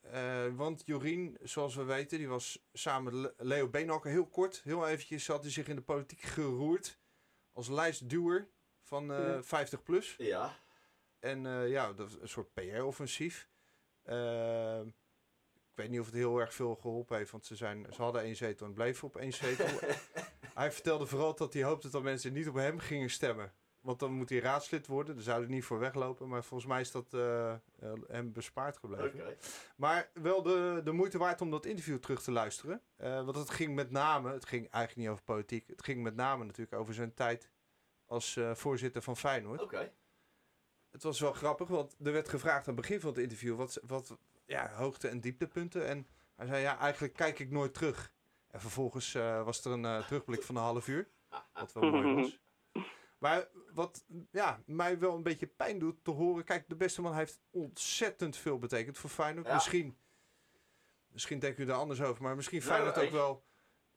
[0.00, 4.60] Eh, want Jorien, zoals we weten, die was samen met Le- Leo Beenhakker heel kort,
[4.64, 6.98] heel eventjes had hij zich in de politiek geroerd
[7.52, 8.48] als lijstduwer
[8.82, 9.42] van eh, Ja.
[9.42, 10.14] 50 plus.
[10.18, 10.56] Ja.
[11.18, 13.48] En eh, ja, dat is een soort PR-offensief.
[14.02, 14.80] Eh,
[15.54, 18.22] ik weet niet of het heel erg veel geholpen heeft, want ze, zijn, ze hadden
[18.22, 19.78] één zetel en bleven op één zetel.
[20.54, 23.52] hij vertelde vooral dat hij hoopte dat mensen niet op hem gingen stemmen.
[23.88, 26.28] Want dan moet hij raadslid worden, daar zou hij niet voor weglopen.
[26.28, 27.58] Maar volgens mij is dat eh, eh,
[28.08, 29.20] hem bespaard gebleven.
[29.20, 29.36] Oké.
[29.76, 32.82] Maar wel de, de moeite waard om dat interview terug te luisteren.
[32.96, 35.68] Eh, want het ging met name, het ging eigenlijk niet over politiek.
[35.68, 37.50] Het ging met name natuurlijk over zijn tijd
[38.06, 39.62] als eh, voorzitter van Feyenoord.
[39.62, 39.92] Oké.
[40.90, 43.80] Het was wel grappig, want er werd gevraagd aan het begin van het interview wat,
[43.86, 45.86] wat ja, hoogte- en dieptepunten.
[45.86, 48.12] En hij zei, ja, eigenlijk kijk ik nooit terug.
[48.46, 51.08] En vervolgens eh, was er een eh, terugblik van een half uur.
[51.52, 52.38] Wat wel mooi was.
[53.18, 56.44] Maar wat ja, mij wel een beetje pijn doet te horen.
[56.44, 59.46] Kijk, de beste man heeft ontzettend veel betekend voor Feyenoord.
[59.46, 59.54] Ja.
[59.54, 59.98] Misschien,
[61.08, 62.22] misschien denkt u daar anders over.
[62.22, 63.06] Maar misschien Feyenoord nee.
[63.06, 63.44] ook wel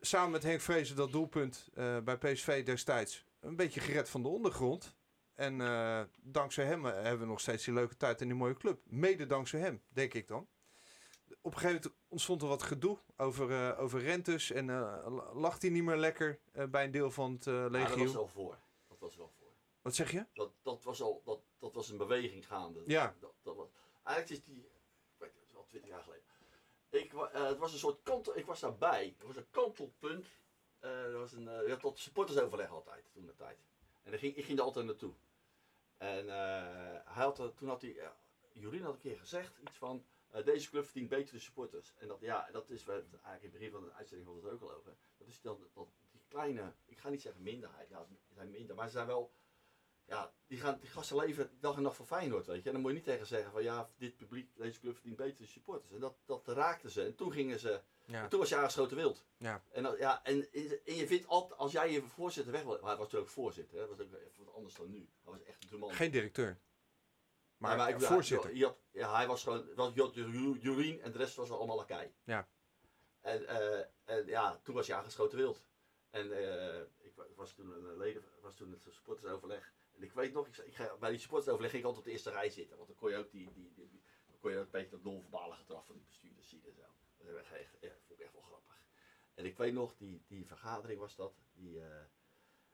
[0.00, 4.28] samen met Henk Vrezen dat doelpunt eh, bij PSV destijds een beetje gered van de
[4.28, 4.96] ondergrond.
[5.34, 8.56] En eh, dankzij hem eh, hebben we nog steeds die leuke tijd in die mooie
[8.56, 8.80] club.
[8.84, 10.48] Mede dankzij hem, denk ik dan.
[11.40, 14.50] Op een gegeven moment ontstond er wat gedoe over, over rentes.
[14.50, 16.38] En eh, lacht hij niet meer lekker
[16.70, 17.88] bij een deel van het Ja, legio.
[17.88, 18.58] dat was wel voor.
[18.88, 19.41] Dat was wel voor.
[19.82, 20.26] Wat zeg je?
[20.32, 22.82] Dat, dat, was al, dat, dat was een beweging gaande.
[22.86, 23.16] Ja.
[23.20, 23.68] Dat, dat was,
[24.02, 26.24] eigenlijk is die, ik weet het, is wel twintig jaar geleden.
[26.88, 29.14] Ik, eh, het was een soort kantel, ik was daarbij.
[29.18, 30.26] Het was een kantelpunt.
[30.78, 33.58] Eh, er was een, eh, je had tot supportersoverleg altijd, toen de tijd.
[34.02, 35.12] En dan ging, ik ging er altijd naartoe.
[35.96, 36.28] En
[37.04, 38.08] hij had, toen had hij, uh,
[38.52, 40.04] Jorien had een keer gezegd iets van,
[40.44, 41.94] deze club verdient betere supporters.
[41.98, 44.50] En dat, ja, dat is, waar- eigenlijk in het begin van de uitzending hadden we
[44.50, 44.96] het ook al over.
[45.18, 48.86] Dat is dan dat, die kleine, ik ga niet zeggen minderheid, ja, zijn minder, maar
[48.86, 49.30] ze zijn wel,
[50.06, 52.66] ja, die, gaan, die gasten leven dag en nacht voor Feyenoord, weet je.
[52.66, 55.46] En dan moet je niet tegen zeggen van, ja, dit publiek, deze club verdient betere
[55.46, 55.92] supporters.
[55.92, 57.04] En dat, dat raakte ze.
[57.04, 58.22] En toen gingen ze, Ja.
[58.22, 59.24] en toen was je aangeschoten wild.
[59.36, 59.62] Ja.
[59.70, 60.52] En, dat- ja, en,
[60.84, 63.78] en je vindt altijd, als jij je voorzitter weg wil, maar hij was natuurlijk voorzitter,
[63.78, 64.98] hè, dat was ook even wat anders dan nu.
[65.22, 65.92] Hij was echt de man.
[65.92, 66.58] Geen directeur.
[67.56, 68.62] Maar, Ja, ik- voorzitter.
[68.64, 71.76] Had, ja, hij was gewoon, was, je had Ju- Jurien en de rest was allemaal
[71.76, 72.14] lakij.
[72.24, 72.48] Ja.
[73.20, 75.62] En, eh, en ja, toen was je aangeschoten wild.
[76.10, 79.72] En eh, ik wa- was toen een leden, was toen het supportersoverleg.
[80.02, 82.30] En ik weet nog, ik, ga, bij die supportersoverleg ging ik altijd op de eerste
[82.30, 82.76] rij zitten.
[82.76, 83.72] Want dan kon je ook die, die,
[84.26, 86.82] dan kon je een beetje dat non-verbale gedrag van die bestuurders zien en zo.
[87.32, 88.82] Dat echt, ja, vond ik echt wel grappig.
[89.34, 92.04] En ik weet nog, die, die vergadering was dat, die, eh,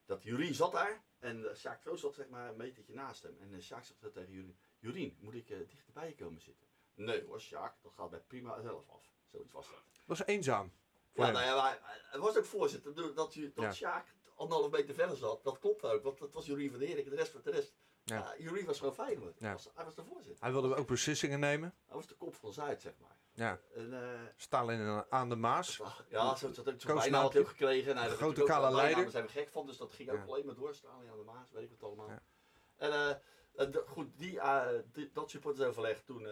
[0.04, 3.36] dat Jurien zat daar en uh, Sjaak Troost zat zeg maar een metertje naast hem.
[3.40, 6.66] En uh, Sjaak zegt tegen Jurien, Jurien, moet ik uh, dichterbij je komen zitten?
[6.94, 9.12] Nee hoor, Sjaak, dat gaat bij prima zelf af.
[9.24, 9.82] Zoiets was dat.
[9.92, 10.72] Dat was eenzaam.
[11.12, 12.94] Ja, nou ja, maar het was ook voorzitter.
[12.94, 13.72] Dat, dat, dat Ja.
[13.72, 16.02] Sjaak anderhalf meter verder zat, dat klopt ook.
[16.02, 17.74] Want dat was Jurien van Erik de rest van de rest.
[18.04, 18.34] Ja.
[18.38, 19.32] Jurien was gewoon fijn hoor.
[19.38, 20.42] Hij, was, hij was de voorzitter.
[20.44, 21.74] Hij wilde ook beslissingen nemen.
[21.86, 23.16] Hij was de kop van Zuid, zeg maar.
[23.32, 23.60] Ja.
[23.74, 25.76] En, eh, Stalin aan- aan de Maas.
[26.08, 26.96] ja, zo, Koosnaam.
[26.96, 27.90] bijna ook gekregen.
[27.92, 29.02] En hij had Grote kale leider.
[29.02, 30.24] Daar zijn we gek van, dus dat ging ook Ja.
[30.24, 31.04] alleen maar doorstaan.
[31.04, 32.08] Ja, de Maas, weet ik wat allemaal.
[32.08, 33.20] Ja.
[33.56, 36.22] En de- goed, die, eh, die, dat supportersoverleg toen,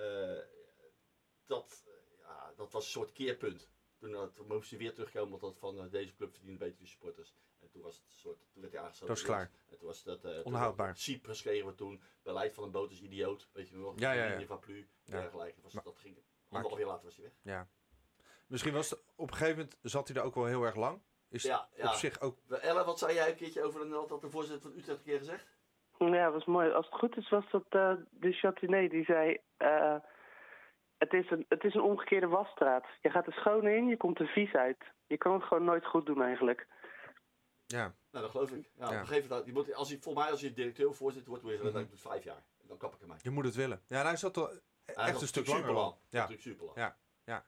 [1.46, 1.84] dat,
[2.20, 3.68] ja, dat was een soort keerpunt.
[3.98, 6.86] Toen, uh, toen moest hij weer terugkomen, want dat van eh, deze club verdient betere
[6.86, 7.34] supporters.
[7.60, 9.08] En toen, was het een soort, toen werd hij aangesloten.
[9.08, 9.50] Dat is klaar.
[9.70, 10.96] En toen was dat, eh, toen- Onhoudbaar.
[10.96, 13.98] Cyprus kregen we toen, beleid van een boot is idioot, weet je nog.
[13.98, 14.46] Ja, ja, ja.
[14.46, 15.20] Van Plu, Ja.
[15.20, 15.60] dergelijke.
[15.62, 16.18] Was, Maar- dat ging,
[16.48, 17.34] anderhalf jaar later was hij weg.
[17.42, 17.68] Ja.
[18.46, 21.00] Misschien was het, op een gegeven moment zat hij er ook wel heel erg lang.
[21.28, 22.38] Is Ja, op zich ook...
[22.48, 25.04] Ella, wat zei jij een keertje over een, wat had de voorzitter van Utrecht een
[25.04, 25.46] keer gezegd?
[25.98, 26.70] Ja, dat was mooi.
[26.70, 29.38] Als het goed is, was dat eh, de Chatinet die zei...
[29.56, 29.96] eh,
[30.98, 32.84] het, is een, het is een omgekeerde wasstraat.
[33.00, 34.84] Je gaat er schoon in, je komt er vies uit.
[35.06, 36.66] Je kan het gewoon nooit goed doen eigenlijk.
[37.66, 37.94] Ja.
[38.10, 38.68] Nou, dat geloof ik.
[38.74, 38.86] Ja, Ja.
[38.86, 41.28] Op een gegeven moment, je moet, als je, voor mij als je directeur of voorzitter
[41.30, 42.42] wordt, word je dan doet vijf jaar.
[42.62, 43.16] Dan kap ik ermee.
[43.22, 43.82] Je moet het willen.
[43.86, 45.72] Ja, hij zat er Hij echt een stuk langer.
[45.72, 45.94] lang.
[46.08, 46.18] Ja.
[46.18, 46.76] Natuurlijk super lang.
[46.78, 46.96] Ja.
[47.24, 47.44] Ja.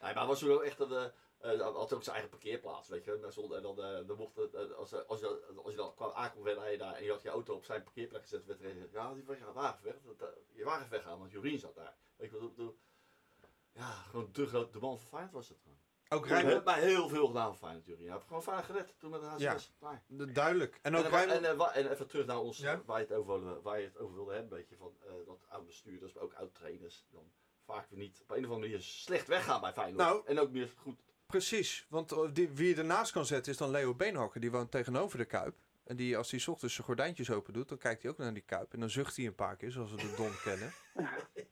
[0.00, 1.10] Nee, maar hij was ook echt een,
[1.42, 3.12] eh, had ook zijn eigen parkeerplaats, weet je.
[3.12, 5.94] En dan, en dan, eh, dan mocht het, eh, als, als, je, als je dan
[5.94, 8.70] kwam aankomt rijden daar en je had je auto op zijn parkeerplek gezet, werd er
[8.70, 9.24] gezegd, ja, die
[9.54, 9.94] wagen weg.
[10.16, 11.96] Dat, je wagen weggaan, want Jorien zat daar.
[12.16, 12.78] Weet je wat ik bedoel?
[13.72, 15.78] Ja, gewoon de, grote de man van Feyenoord was het gewoon.
[16.08, 18.04] Ook Hij Rijnmond, mij heel veel gedaan Feyenoord, Jorien.
[18.04, 19.40] Hij heeft gewoon Feyenoord gered toen met de HCS.
[19.42, 19.58] Ja.
[19.78, 20.04] Klaar.
[20.32, 20.78] duidelijk.
[20.82, 21.44] En ook en, Rijnmond...
[21.44, 22.82] en, en even terug naar ons, Ja?
[22.84, 25.12] waar, je het over, wilde- waar je het over wilde hebben, een beetje van eh,
[25.26, 27.32] dat oud bestuurders, maar ook oud trainers, dan
[27.64, 30.08] vaak weer niet op een of andere manier slecht weggaan bij Feyenoord.
[30.08, 31.00] Nou, en ook meer goed.
[31.32, 34.40] Precies, want eh, die, wie je ernaast kan zetten is dan Leo Beenhakker.
[34.40, 35.58] Die woont tegenover de Kuip.
[35.84, 38.32] En die, als hij 's ochtends zijn gordijntjes open doet, dan kijkt hij ook naar
[38.32, 38.72] die Kuip.
[38.72, 40.72] En dan zucht hij een paar keer, zoals we de Don kennen.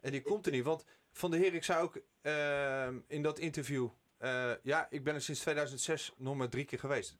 [0.01, 0.65] En die komt er niet.
[0.65, 3.89] Want Van der Heer, ik zei ook ehm, in dat interview...
[4.19, 7.17] eh, ja, ik ben er sinds 2006 nog maar drie keer geweest.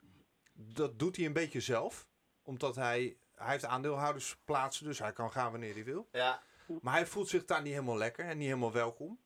[0.53, 2.07] Dat doet hij een beetje zelf.
[2.43, 3.17] Omdat hij...
[3.35, 6.09] Hij heeft aandeelhoudersplaatsen, dus hij kan gaan wanneer hij wil.
[6.13, 6.43] Ja.
[6.81, 9.19] Maar hij voelt zich daar niet helemaal lekker en niet helemaal welkom.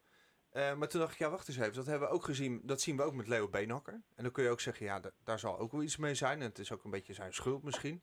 [0.55, 1.75] Eh, maar toen dacht ik, ja, wacht eens even.
[1.75, 2.61] Dat hebben we ook gezien.
[2.65, 3.93] Dat zien we ook met Leo Beenhakker.
[4.15, 6.41] En dan kun je ook zeggen, ja, da- daar zal ook wel iets mee zijn.
[6.41, 8.03] En het is ook een beetje zijn schuld misschien.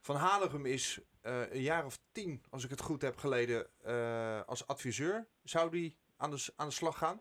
[0.00, 4.42] Van Halegem is eh, een jaar of tien, als ik het goed heb geleden, eh,
[4.42, 5.26] als adviseur.
[5.42, 7.20] Zou die aan de, aan de slag gaan?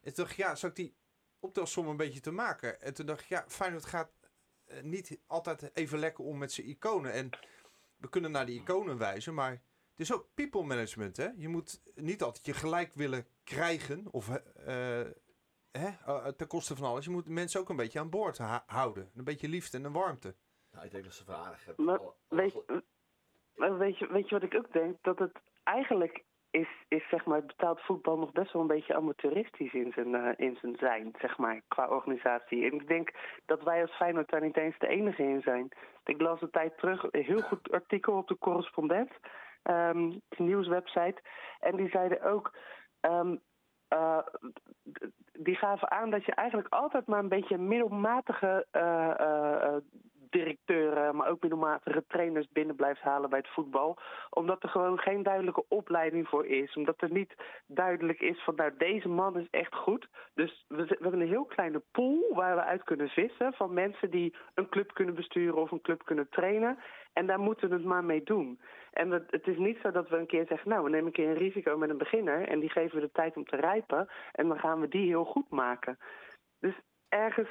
[0.00, 0.94] En toen dacht ik, ja, zou ik die
[1.40, 2.80] optelsom een beetje te maken?
[2.80, 4.10] En toen dacht ik, ja, Feyenoord gaat
[4.64, 7.12] eh, niet altijd even lekker om met zijn iconen.
[7.12, 7.30] En
[7.96, 11.16] we kunnen naar die iconen wijzen, maar het is ook people management.
[11.16, 11.28] Hè?
[11.36, 15.06] Je moet niet altijd je gelijk willen krijgen of eh, eh,
[15.72, 17.04] hè, eh, ten koste van alles.
[17.04, 19.10] Je moet mensen ook een beetje aan boord houden.
[19.16, 20.34] Een beetje liefde en een warmte.
[20.72, 21.84] Nou, ik denk dat ze van aardig hebben.
[21.84, 22.54] Maar Alle- weet,
[23.54, 24.96] maar weet, je, weet je wat ik ook denk?
[25.02, 28.94] Dat het eigenlijk is, is zeg maar, het betaald voetbal nog best wel een beetje
[28.94, 32.64] amateuristisch in zijn, eh, in zijn zijn, zeg maar, qua organisatie.
[32.64, 33.10] En ik denk
[33.46, 35.68] dat wij als Feyenoord daar niet eens de enige in zijn.
[36.04, 39.12] Ik las een tijd terug een heel goed artikel op de correspondent,
[39.62, 41.22] ehm de nieuwswebsite.
[41.60, 42.56] En die zeiden ook...
[43.88, 44.18] eh,
[44.92, 49.76] d- die gaven aan dat je eigenlijk altijd maar een beetje middelmatige eh, eh,
[50.36, 53.98] directeuren, maar ook middelmatige trainers binnen blijft halen bij het voetbal.
[54.30, 56.76] Omdat er gewoon geen duidelijke opleiding voor is.
[56.76, 57.34] Omdat er niet
[57.66, 60.08] duidelijk is van nou deze man is echt goed.
[60.34, 64.36] Dus we, hebben een heel kleine pool waar we uit kunnen vissen van mensen die
[64.54, 66.78] een club kunnen besturen of een club kunnen trainen.
[67.12, 68.60] En daar moeten we het maar mee doen.
[68.92, 71.28] En het is niet zo dat we een keer zeggen, nou we nemen een keer
[71.28, 74.48] een risico met een beginner en die geven we de tijd om te rijpen en
[74.48, 75.98] dan gaan we die heel goed maken.
[76.60, 76.74] Dus
[77.08, 77.48] ergens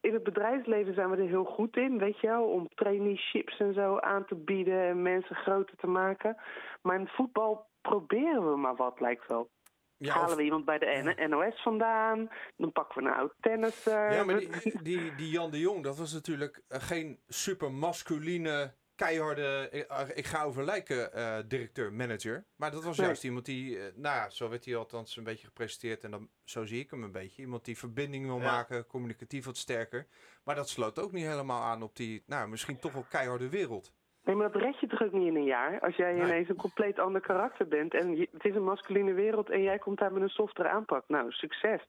[0.00, 3.74] in het bedrijfsleven zijn we er heel goed in, weet je wel, om traineeships en
[3.74, 6.36] zo aan te bieden en mensen groter te maken.
[6.82, 9.50] Maar in het voetbal proberen we maar wat, lijkt wel.
[9.98, 14.12] Halen we iemand bij de NOS vandaan, dan pakken we een oud tennisser.
[14.12, 18.74] Ja, maar die, die, die Jan de Jong, dat was natuurlijk eh, geen super masculine,
[18.96, 22.44] keiharde, eh, ik ga over lijken eh, directeur-manager.
[22.56, 23.06] Maar dat was Nee.
[23.06, 26.28] juist iemand die, eh, nou ja, zo werd hij althans een beetje gepresenteerd en dan,
[26.44, 27.42] zo zie ik hem een beetje.
[27.42, 28.44] Iemand die verbinding wil Ja.
[28.52, 30.06] maken, communicatief wat sterker.
[30.44, 33.92] Maar dat sloot ook niet helemaal aan op die, nou, misschien toch wel keiharde wereld.
[34.24, 35.80] Nee, maar dat red je toch ook niet in een jaar?
[35.80, 39.50] Als jij ineens een compleet ander karakter bent en je- het is een masculine wereld
[39.50, 41.04] en jij komt daar met een softere aanpak.
[41.08, 41.80] Nou, succes.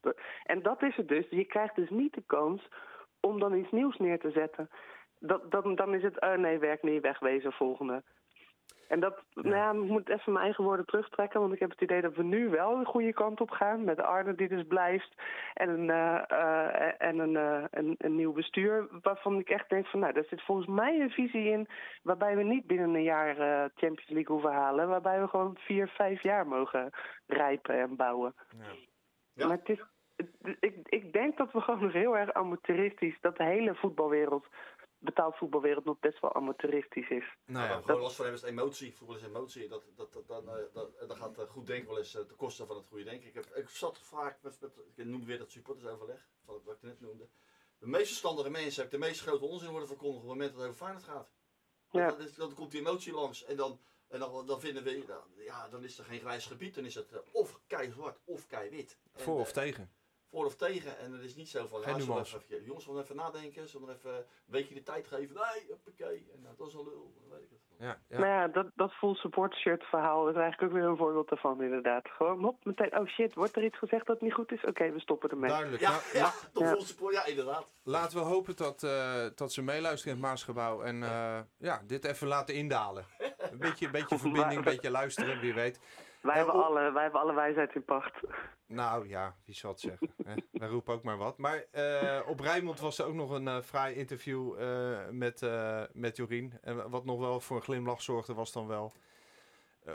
[0.44, 1.26] En dat is het dus.
[1.30, 2.68] Je krijgt dus niet de kans
[3.20, 4.70] om dan iets nieuws neer te zetten.
[5.28, 8.04] Dat, dan, dan is het, oh nee, werk niet, wegwezen, volgende.
[8.88, 11.82] En dat, nou ja, ik moet even mijn eigen woorden terugtrekken, want ik heb het
[11.82, 13.84] idee dat we nu wel de goede kant op gaan.
[13.84, 15.16] Met Arne die dus blijft
[15.54, 18.88] en een, eh, eh, en een, eh, een, een nieuw bestuur.
[19.02, 21.68] Waarvan ik echt denk van, nou, daar zit volgens mij een visie in
[22.04, 24.88] waarbij we niet binnen een jaar eh, Champions League hoeven halen.
[24.88, 26.90] Waarbij we gewoon vier, vijf jaar mogen
[27.28, 28.36] rijpen en bouwen.
[29.48, 29.80] Maar het is,
[30.16, 34.46] het- ik, ik denk dat we gewoon nog heel erg amateuristisch, dat de hele voetbalwereld,
[35.00, 37.36] betaald voetbalwereld, nog best wel amateuristisch is.
[37.46, 38.96] Nou ja, ja, gewoon last van hebben is emotie.
[38.96, 39.68] Voetbal is emotie.
[39.68, 42.36] Dat, dat, dat, dan, eh, dat, dan gaat eh, goed denken wel eens eh, ten
[42.36, 43.28] koste van het goede denken.
[43.28, 46.82] Ik, heb, ik zat vaak met, met ik noem weer dat supportersoverleg, wat, wat ik
[46.82, 47.28] net noemde.
[47.80, 50.62] De meest verstandige mensen hebben de meest grote onzin worden verkondigd op het moment dat
[50.62, 51.34] het over Feyenoord gaat.
[51.92, 52.16] Ja.
[52.38, 55.84] Dan, komt die emotie langs en dan, en dan, dan vinden we, dan, ja, dan
[55.84, 56.76] is er geen grijs gebied.
[56.76, 58.98] Dan is het of kei zwart of kei wit.
[59.14, 59.92] En, voor of tegen.
[60.36, 61.00] Voor of tegen.
[61.00, 63.68] En het is niet zo van, Geen ja, zullen even, jongens, we even nadenken.
[63.70, 65.36] Zullen we even een weekje de tijd geven?
[65.36, 66.30] Nee, hoppakee.
[66.34, 67.14] En nou, dat is een lul.
[67.20, 67.60] Dan weet ik het.
[67.80, 68.20] Ja, ja.
[68.20, 71.62] Maar ja, dat, dat full support shirt verhaal is eigenlijk ook weer een voorbeeld daarvan
[71.64, 72.08] inderdaad.
[72.08, 74.64] Gewoon hop, meteen, oh shit, wordt er iets gezegd dat niet goed is?
[74.66, 75.50] Oké, we stoppen ermee.
[75.50, 75.82] Duidelijk.
[75.82, 76.70] Ja, Nou, ja, Ja.
[76.72, 77.14] vol support.
[77.14, 77.74] Ja, inderdaad.
[77.84, 80.82] laten we hopen dat, eh, dat ze meeluisteren in het Maasgebouw.
[80.82, 83.06] En eh, ja, dit even laten indalen.
[83.52, 85.80] Een beetje, een beetje verbinding, een beetje luisteren, wie weet.
[86.22, 88.14] Wij, Eh, hebben alle, wij hebben alle wijsheid in pacht.
[88.68, 90.14] Nou ja, wie zal het zeggen.
[90.52, 91.38] Wij roepen ook maar wat.
[91.38, 95.42] Maar eh, op Rijnmond was er ook nog een eh fraai interview eh, met,
[95.94, 96.54] met Jorien.
[96.62, 98.94] En wat nog wel voor een glimlach zorgde was dan wel...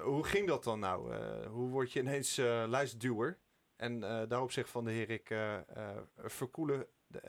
[0.03, 1.14] hoe ging dat dan nou?
[1.47, 3.39] Hoe word je ineens lijstduwer?
[3.77, 6.87] En daarop zegt Van de eh eh, Verkoelen,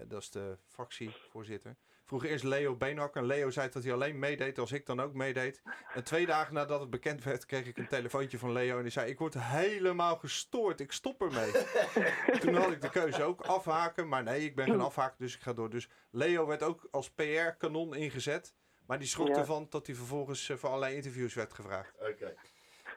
[0.07, 1.77] dat is de fractievoorzitter...
[2.11, 3.21] Vroeg eerst Leo Beenhakker.
[3.21, 5.61] En Leo zei dat hij alleen meedeed als ik dan ook meedeed.
[5.93, 8.75] En twee dagen nadat het bekend werd, kreeg ik een telefoontje van Leo.
[8.77, 10.79] En die zei: Ik word helemaal gestoord.
[10.79, 11.51] Ik stop ermee.
[12.41, 14.07] Toen had ik de keuze ook afhaken.
[14.07, 15.69] Maar nee, ik ben geen afhaken, dus ik ga door.
[15.69, 18.53] Dus Leo werd ook als PR-kanon ingezet.
[18.85, 19.35] Maar die schrok Ja.
[19.37, 21.93] ervan dat hij vervolgens eh, voor allerlei interviews werd gevraagd.
[21.99, 22.33] Oké.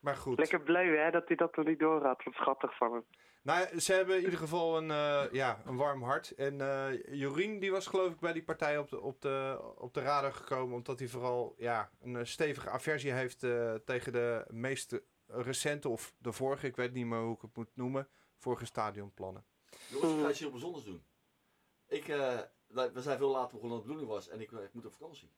[0.05, 0.39] Maar goed.
[0.39, 2.23] Lekker bleu hè, dat hij dat er niet door had.
[2.25, 3.05] Wat schattig van hem.
[3.43, 6.31] Nou, ze hebben in ieder geval een, eh, ja, een warm hart.
[6.31, 9.95] En eh Jorien die was geloof ik bij die partij op de, op de, op
[9.95, 10.77] de radar gekomen.
[10.77, 16.15] Omdat hij vooral ja, een eh, stevige aversie heeft eh, tegen de meest recente, of
[16.19, 19.45] de vorige, ik weet niet meer hoe ik het moet noemen, vorige stadionplannen.
[19.89, 21.05] Jongens, ik ga iets heel bijzonders doen.
[21.89, 22.07] Ik,
[22.67, 24.29] we zijn veel later begonnen dan de bedoeling was.
[24.29, 25.31] En ik, ik moet op vakantie.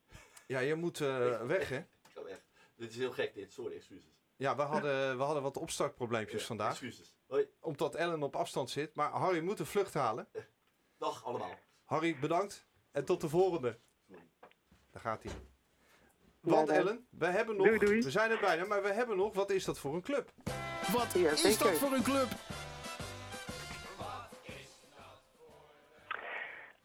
[0.47, 1.79] Ja, je moet eh, weg hè?
[2.07, 2.45] Ik ga weg.
[2.77, 3.53] Dit is heel gek dit.
[3.53, 4.16] Sorry, excuses.
[4.37, 6.71] Ja, we hadden, we hadden wat opstartprobleempjes Ja, vandaag.
[6.71, 7.15] Excuses.
[7.27, 7.49] Hoi.
[7.61, 8.95] Omdat Ellen op afstand zit.
[8.95, 10.29] Maar Harry moet een vlucht halen.
[10.99, 11.59] Dag allemaal.
[11.85, 12.67] Harry, bedankt.
[12.93, 13.79] En tot de volgende.
[14.91, 15.33] Daar gaat hij.
[16.41, 16.69] Want.
[16.69, 18.03] Ellen, we hebben nog, Doei, doei.
[18.03, 20.33] we zijn er bijna, maar we hebben nog, wat is dat voor een club?
[20.93, 22.29] Wat Ja, is dat voor een club?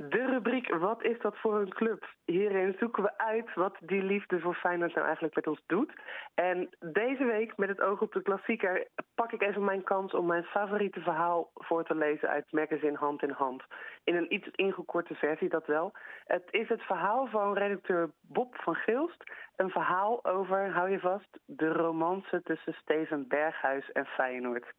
[0.09, 2.09] De rubriek Wat is dat voor een club?
[2.25, 5.93] Hierin zoeken we uit wat die liefde voor Feyenoord nou eigenlijk met ons doet.
[6.33, 10.25] En deze week, met het oog op de klassieker, pak ik even mijn kans om
[10.25, 13.63] mijn favoriete verhaal voor te lezen uit magazine Hand in Hand.
[14.03, 15.91] In een iets ingekorte versie, dat wel.
[16.25, 19.23] Het is het verhaal van redacteur Bob van Gilst.
[19.55, 24.73] Een verhaal over, hou je vast, de romance tussen Steven Berghuis en Feyenoord.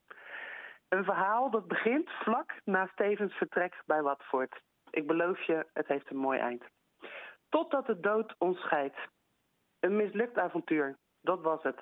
[0.88, 4.60] Een verhaal dat begint vlak na Stevens vertrek bij Watford.
[4.92, 6.64] Ik beloof je, het heeft een mooi eind.
[7.48, 8.96] Totdat de dood ons scheidt.
[9.80, 11.80] Een mislukt avontuur, dat was het.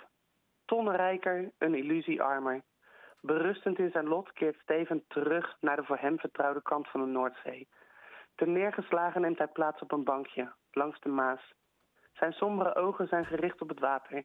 [0.65, 2.63] Tonnen rijker, een illusie armer.
[3.21, 7.07] Berustend in zijn lot keert Steven terug naar de voor hem vertrouwde kant van de
[7.07, 7.69] Noordzee.
[8.35, 11.53] Ten neergeslagen neemt hij plaats op een bankje, langs de Maas.
[12.13, 14.25] Zijn sombere ogen zijn gericht op het water,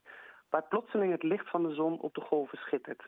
[0.49, 3.07] waar plotseling het licht van de zon op de golven schittert.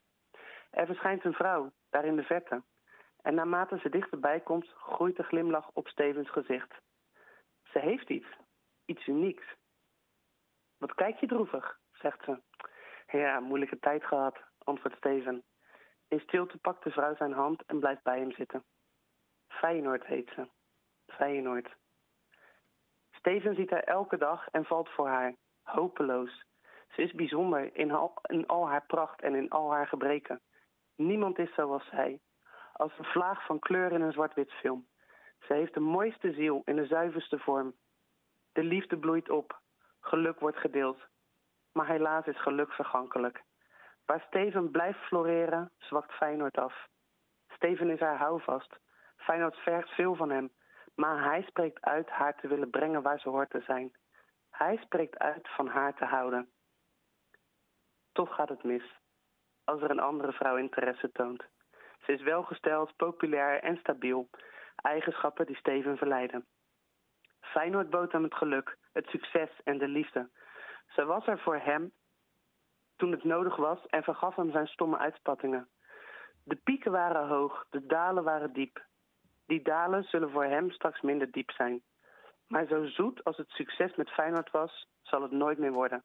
[0.70, 2.64] Er verschijnt een vrouw, daar in de verte.
[3.28, 6.82] En naarmate ze dichterbij komt, groeit de glimlach op Stevens gezicht.
[7.64, 8.28] Ze heeft iets.
[8.86, 9.46] Iets unieks.
[10.78, 12.42] Wat kijk je droevig, zegt ze.
[13.08, 15.44] Ja, moeilijke tijd gehad, antwoordt Steven.
[16.08, 18.64] In stilte pakt de vrouw zijn hand en blijft bij hem zitten.
[19.48, 20.48] Feyenoord heet ze.
[21.08, 21.76] Feyenoord.
[23.12, 25.36] Steven ziet haar elke dag en valt voor haar.
[25.64, 26.46] Hopeloos.
[26.88, 30.42] Ze is bijzonder in al, in al haar pracht en in al haar gebreken.
[30.96, 32.20] Niemand is zoals zij.
[32.78, 34.88] Als een vlaag van kleur in een zwart-wit film.
[35.40, 37.76] Ze heeft de mooiste ziel in de zuiverste vorm.
[38.52, 39.62] De liefde bloeit op.
[40.00, 40.98] Geluk wordt gedeeld.
[41.72, 43.44] Maar helaas is geluk vergankelijk.
[44.06, 46.88] Waar Steven blijft floreren, zwakt Feyenoord af.
[47.48, 48.80] Steven is haar houvast.
[49.16, 50.50] Feyenoord vergt veel van hem.
[50.96, 53.92] Maar hij spreekt uit haar te willen brengen waar ze hoort te zijn.
[54.50, 56.50] Hij spreekt uit van haar te houden.
[58.12, 59.00] Toch gaat het mis.
[59.64, 61.44] Als er een andere vrouw interesse toont.
[62.06, 64.30] Ze is welgesteld, populair en stabiel.
[64.76, 66.46] Eigenschappen die Steven verleiden.
[67.40, 70.30] Feyenoord bood hem het geluk, het succes en de liefde.
[70.88, 71.92] Ze was er voor hem
[72.98, 75.68] toen het nodig was en vergaf hem zijn stomme uitspattingen.
[76.44, 78.86] De pieken waren hoog, de dalen waren diep.
[79.46, 81.82] Die dalen zullen voor hem straks minder diep zijn.
[82.48, 86.04] Maar zo zoet als het succes met Feyenoord was, zal het nooit meer worden.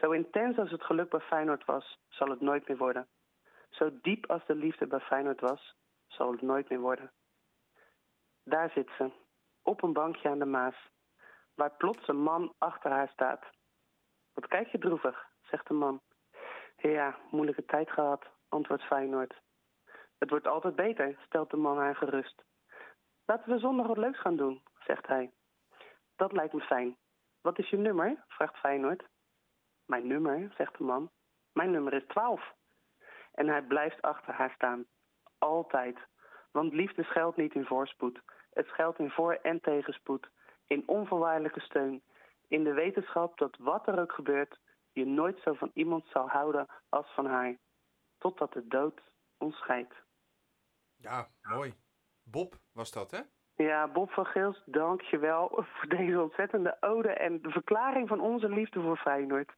[0.00, 3.06] Zo intens als het geluk bij Feyenoord was, zal het nooit meer worden.
[3.70, 5.74] Zo diep als de liefde bij Feyenoord was,
[6.06, 7.12] zal het nooit meer worden.
[8.44, 9.10] Daar zit ze,
[9.62, 10.88] op een bankje aan de Maas,
[11.54, 13.44] waar plots een man achter haar staat.
[14.32, 16.00] Wat kijk je droevig, zegt de man.
[16.76, 19.34] Ja, moeilijke tijd gehad, antwoordt Feyenoord.
[20.18, 22.42] Het wordt altijd beter, stelt de man haar gerust.
[23.24, 25.32] Laten we zondag wat leuks gaan doen, zegt hij.
[26.16, 26.96] Dat lijkt me fijn.
[27.40, 28.24] Wat is je nummer?
[28.28, 29.04] vraagt Feyenoord.
[29.86, 31.10] Mijn nummer, zegt de man.
[31.52, 32.54] Mijn nummer is 12.
[33.40, 34.84] En hij blijft achter haar staan.
[35.38, 35.98] Altijd.
[36.50, 38.20] Want liefde schuilt niet in voorspoed.
[38.52, 40.30] Het schuilt in voor- en tegenspoed.
[40.66, 42.02] In onvoorwaardelijke steun.
[42.48, 44.58] In de wetenschap dat wat er ook gebeurt,
[44.92, 47.56] je nooit zo van iemand zal houden als van haar.
[48.18, 49.00] Totdat de dood
[49.38, 49.94] ons scheidt.
[50.96, 51.74] Ja, mooi.
[52.24, 53.20] Bob was dat, hè?
[53.64, 58.20] Ja, Bob van Geels, dank je wel voor deze ontzettende ode en de verklaring van
[58.20, 59.52] onze liefde voor Feyenoord.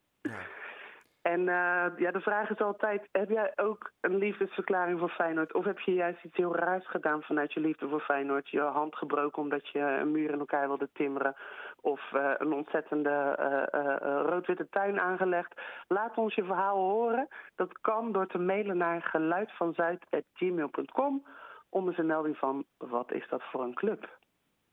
[1.23, 5.55] En eh, ja, de vraag is altijd, heb jij ook een liefdesverklaring voor Feyenoord?
[5.55, 8.49] Of heb je juist iets heel raars gedaan vanuit je liefde voor Feyenoord?
[8.49, 11.37] Je hand gebroken omdat je een muur in elkaar wilde timmeren?
[11.81, 13.97] Of eh, een ontzettende eh,
[14.27, 15.61] rood-witte tuin aangelegd?
[15.89, 17.29] Laat ons je verhaal horen.
[17.55, 21.27] Dat kan door te mailen naar geluidvanzuid.gmail.com
[21.69, 24.19] onder zijn melding van wat is dat voor een club?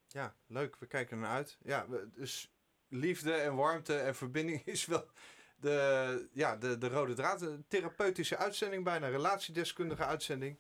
[0.08, 0.76] Ja, leuk.
[0.80, 1.58] We kijken ernaar uit.
[1.64, 1.86] Ja,
[2.16, 2.54] dus
[2.88, 5.04] liefde en warmte en verbinding is wel
[5.62, 7.42] de, ja, de, de rode draad.
[7.42, 10.58] Een therapeutische uitzending bijna, relatiedeskundige uitzending.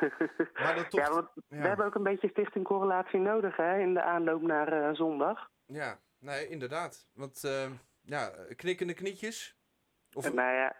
[0.62, 1.00] Maar dan toch...
[1.00, 4.72] ja, want we hebben ook een beetje stichting correlatie nodig hè, in de aanloop naar
[4.72, 5.50] eh, zondag.
[5.66, 7.08] Ja, nee, inderdaad.
[7.14, 7.70] Want eh,
[8.02, 9.56] ja, knikkende knietjes.
[10.12, 10.76] Of, Nou ja,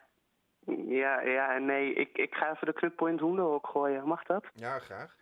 [0.89, 1.95] ja, ja en nee.
[1.95, 4.07] Ik, ik ga even de clubpoint hoenderhok gooien.
[4.07, 4.51] Mag dat?
[4.55, 5.17] Ja, graag.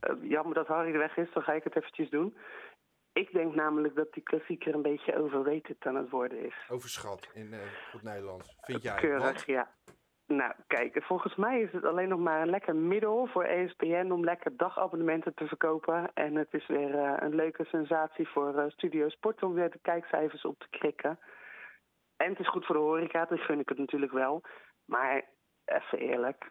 [0.00, 2.36] Eh, jammer dat Harry er weg is, dan ga ik het eventjes doen.
[3.16, 6.54] Ik denk namelijk dat die klassieker een beetje overrated aan het worden is.
[6.68, 7.58] Overschat in eh,
[7.90, 8.56] goed Nederlands.
[8.60, 8.94] Vind jij?
[8.96, 9.70] Keurig, Want- ja.
[10.26, 14.24] Nou, kijk, volgens mij is het alleen nog maar een lekker middel voor ESPN om
[14.24, 16.10] lekker dagabonnementen te verkopen.
[16.14, 19.78] En het is weer eh, een leuke sensatie voor eh, Studio Sport om weer de
[19.82, 21.18] kijkcijfers op te krikken.
[22.16, 24.42] En het is goed voor de horeca, dus vind ik het natuurlijk wel.
[24.84, 25.24] Maar
[25.64, 26.50] even eerlijk,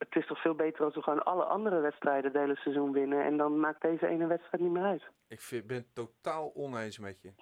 [0.00, 3.24] het is toch veel beter als we gewoon alle andere wedstrijden het hele seizoen winnen.
[3.24, 5.02] En dan maakt deze ene wedstrijd niet meer uit.
[5.28, 7.32] Ik vind, ben het totaal oneens met je.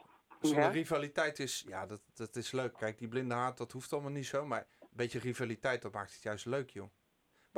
[0.41, 0.69] Ja?
[0.69, 2.75] rivaliteit is, ja, dat, dat is leuk.
[2.75, 4.47] Kijk, die blinde haat, dat hoeft allemaal niet zo.
[4.47, 6.89] Maar een beetje rivaliteit, dat maakt het juist leuk, joh.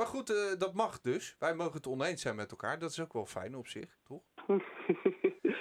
[0.01, 1.35] Maar goed, eh, dat mag dus.
[1.39, 2.79] Wij mogen het oneens zijn met elkaar.
[2.79, 4.21] Dat is ook wel fijn op zich, toch?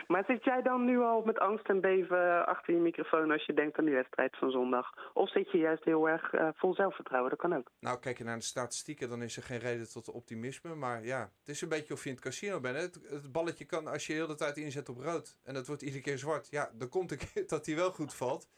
[0.06, 3.54] Maar zit jij dan nu al met angst en beven achter je microfoon als je
[3.54, 5.10] denkt aan die wedstrijd van zondag?
[5.14, 7.30] Of zit je juist heel erg eh, vol zelfvertrouwen?
[7.30, 7.70] Dat kan ook.
[7.80, 10.74] Nou, kijk je naar de statistieken, dan is er geen reden tot optimisme.
[10.74, 12.76] Maar ja, het is een beetje of je in het casino bent.
[12.76, 12.82] hè.
[12.82, 15.82] Het, het balletje kan, als je heel de tijd inzet op rood en dat wordt
[15.82, 16.50] iedere keer zwart.
[16.50, 18.48] Ja, dan komt een keer dat hij wel goed valt.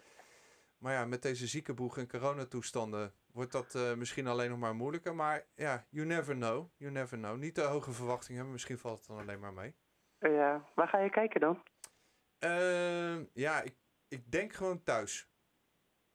[0.83, 5.15] Maar ja, met deze ziekenboeg en coronatoestanden wordt dat eh, misschien alleen nog maar moeilijker.
[5.15, 6.71] Maar ja, you never know.
[6.77, 7.39] You never know.
[7.39, 8.53] Niet te hoge verwachtingen hebben.
[8.53, 9.75] Misschien valt het dan alleen maar mee.
[10.19, 11.63] Ja, waar ga je kijken dan?
[12.39, 13.75] Ehm, ja, ik,
[14.09, 15.29] ik denk gewoon thuis.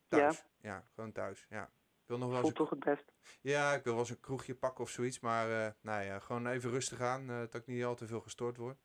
[0.07, 0.45] Thuis.
[0.57, 1.45] Ja, gewoon thuis.
[1.49, 1.63] Ja.
[2.01, 3.13] Ik wil nog wel eens Voelt een toch het best?
[3.41, 5.19] Ja, ik wil wel eens een kroegje pakken of zoiets.
[5.19, 7.29] Maar eh, nou ja, gewoon even rustig aan.
[7.29, 8.77] eh, dat ik niet al te veel gestoord word.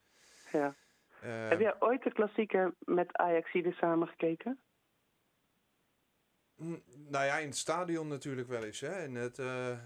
[0.52, 0.74] Ja.
[1.20, 4.60] Eh, Heb jij ooit de klassieker met Ajaxide samen gekeken?
[7.08, 8.80] Nou ja, in het stadion natuurlijk wel eens.
[8.80, 8.88] Hè.
[8.92, 9.76] En het, eh,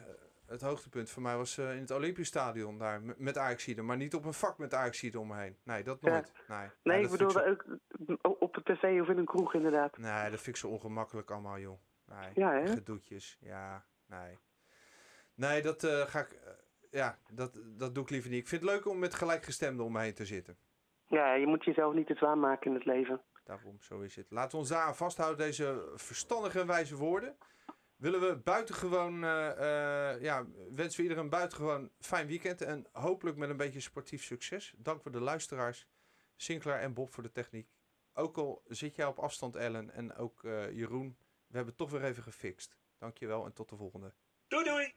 [0.47, 3.01] het hoogtepunt voor mij was eh, in het Olympisch Stadion daar.
[3.17, 3.83] Met Ajaxide.
[3.83, 5.57] Maar niet op een vak met Ajaxide om me heen.
[5.63, 6.33] Nee, dat nooit.
[6.49, 9.99] Nee, Nee, Nee, ik bedoelde zo- ook op de tv of in een kroeg inderdaad.
[9.99, 11.79] Nee, dat vind ik zo ongemakkelijk allemaal, joh.
[12.07, 12.67] Nee, Ja, hè?
[12.67, 13.39] gedoetjes.
[13.41, 14.39] Ja, nee.
[15.35, 16.39] Nee, dat eh, ga ik...
[16.91, 18.41] ja, dat, dat doe ik liever niet.
[18.41, 20.57] Ik vind het leuk om met gelijkgestemden om me heen te zitten.
[21.07, 23.21] Ja, je moet jezelf niet te zwaar maken in het leven.
[23.47, 24.31] Daarom, zo is het.
[24.31, 27.37] Laten we ons daar aan vasthouden, deze verstandige en wijze woorden.
[27.97, 32.63] Willen we buitengewoon, eh, ja, wensen we iedereen een buitengewoon fijn weekend.
[32.63, 34.75] En hopelijk met een beetje sportief succes.
[34.77, 35.87] Dank voor de luisteraars.
[36.37, 37.71] Sinclair en Bob voor de techniek.
[38.13, 41.17] Ook al zit jij op afstand, Ellen, en ook eh, Jeroen.
[41.47, 42.77] We hebben het toch weer even gefixt.
[42.99, 44.15] Dankjewel en tot de volgende.
[44.49, 44.96] Doei doei!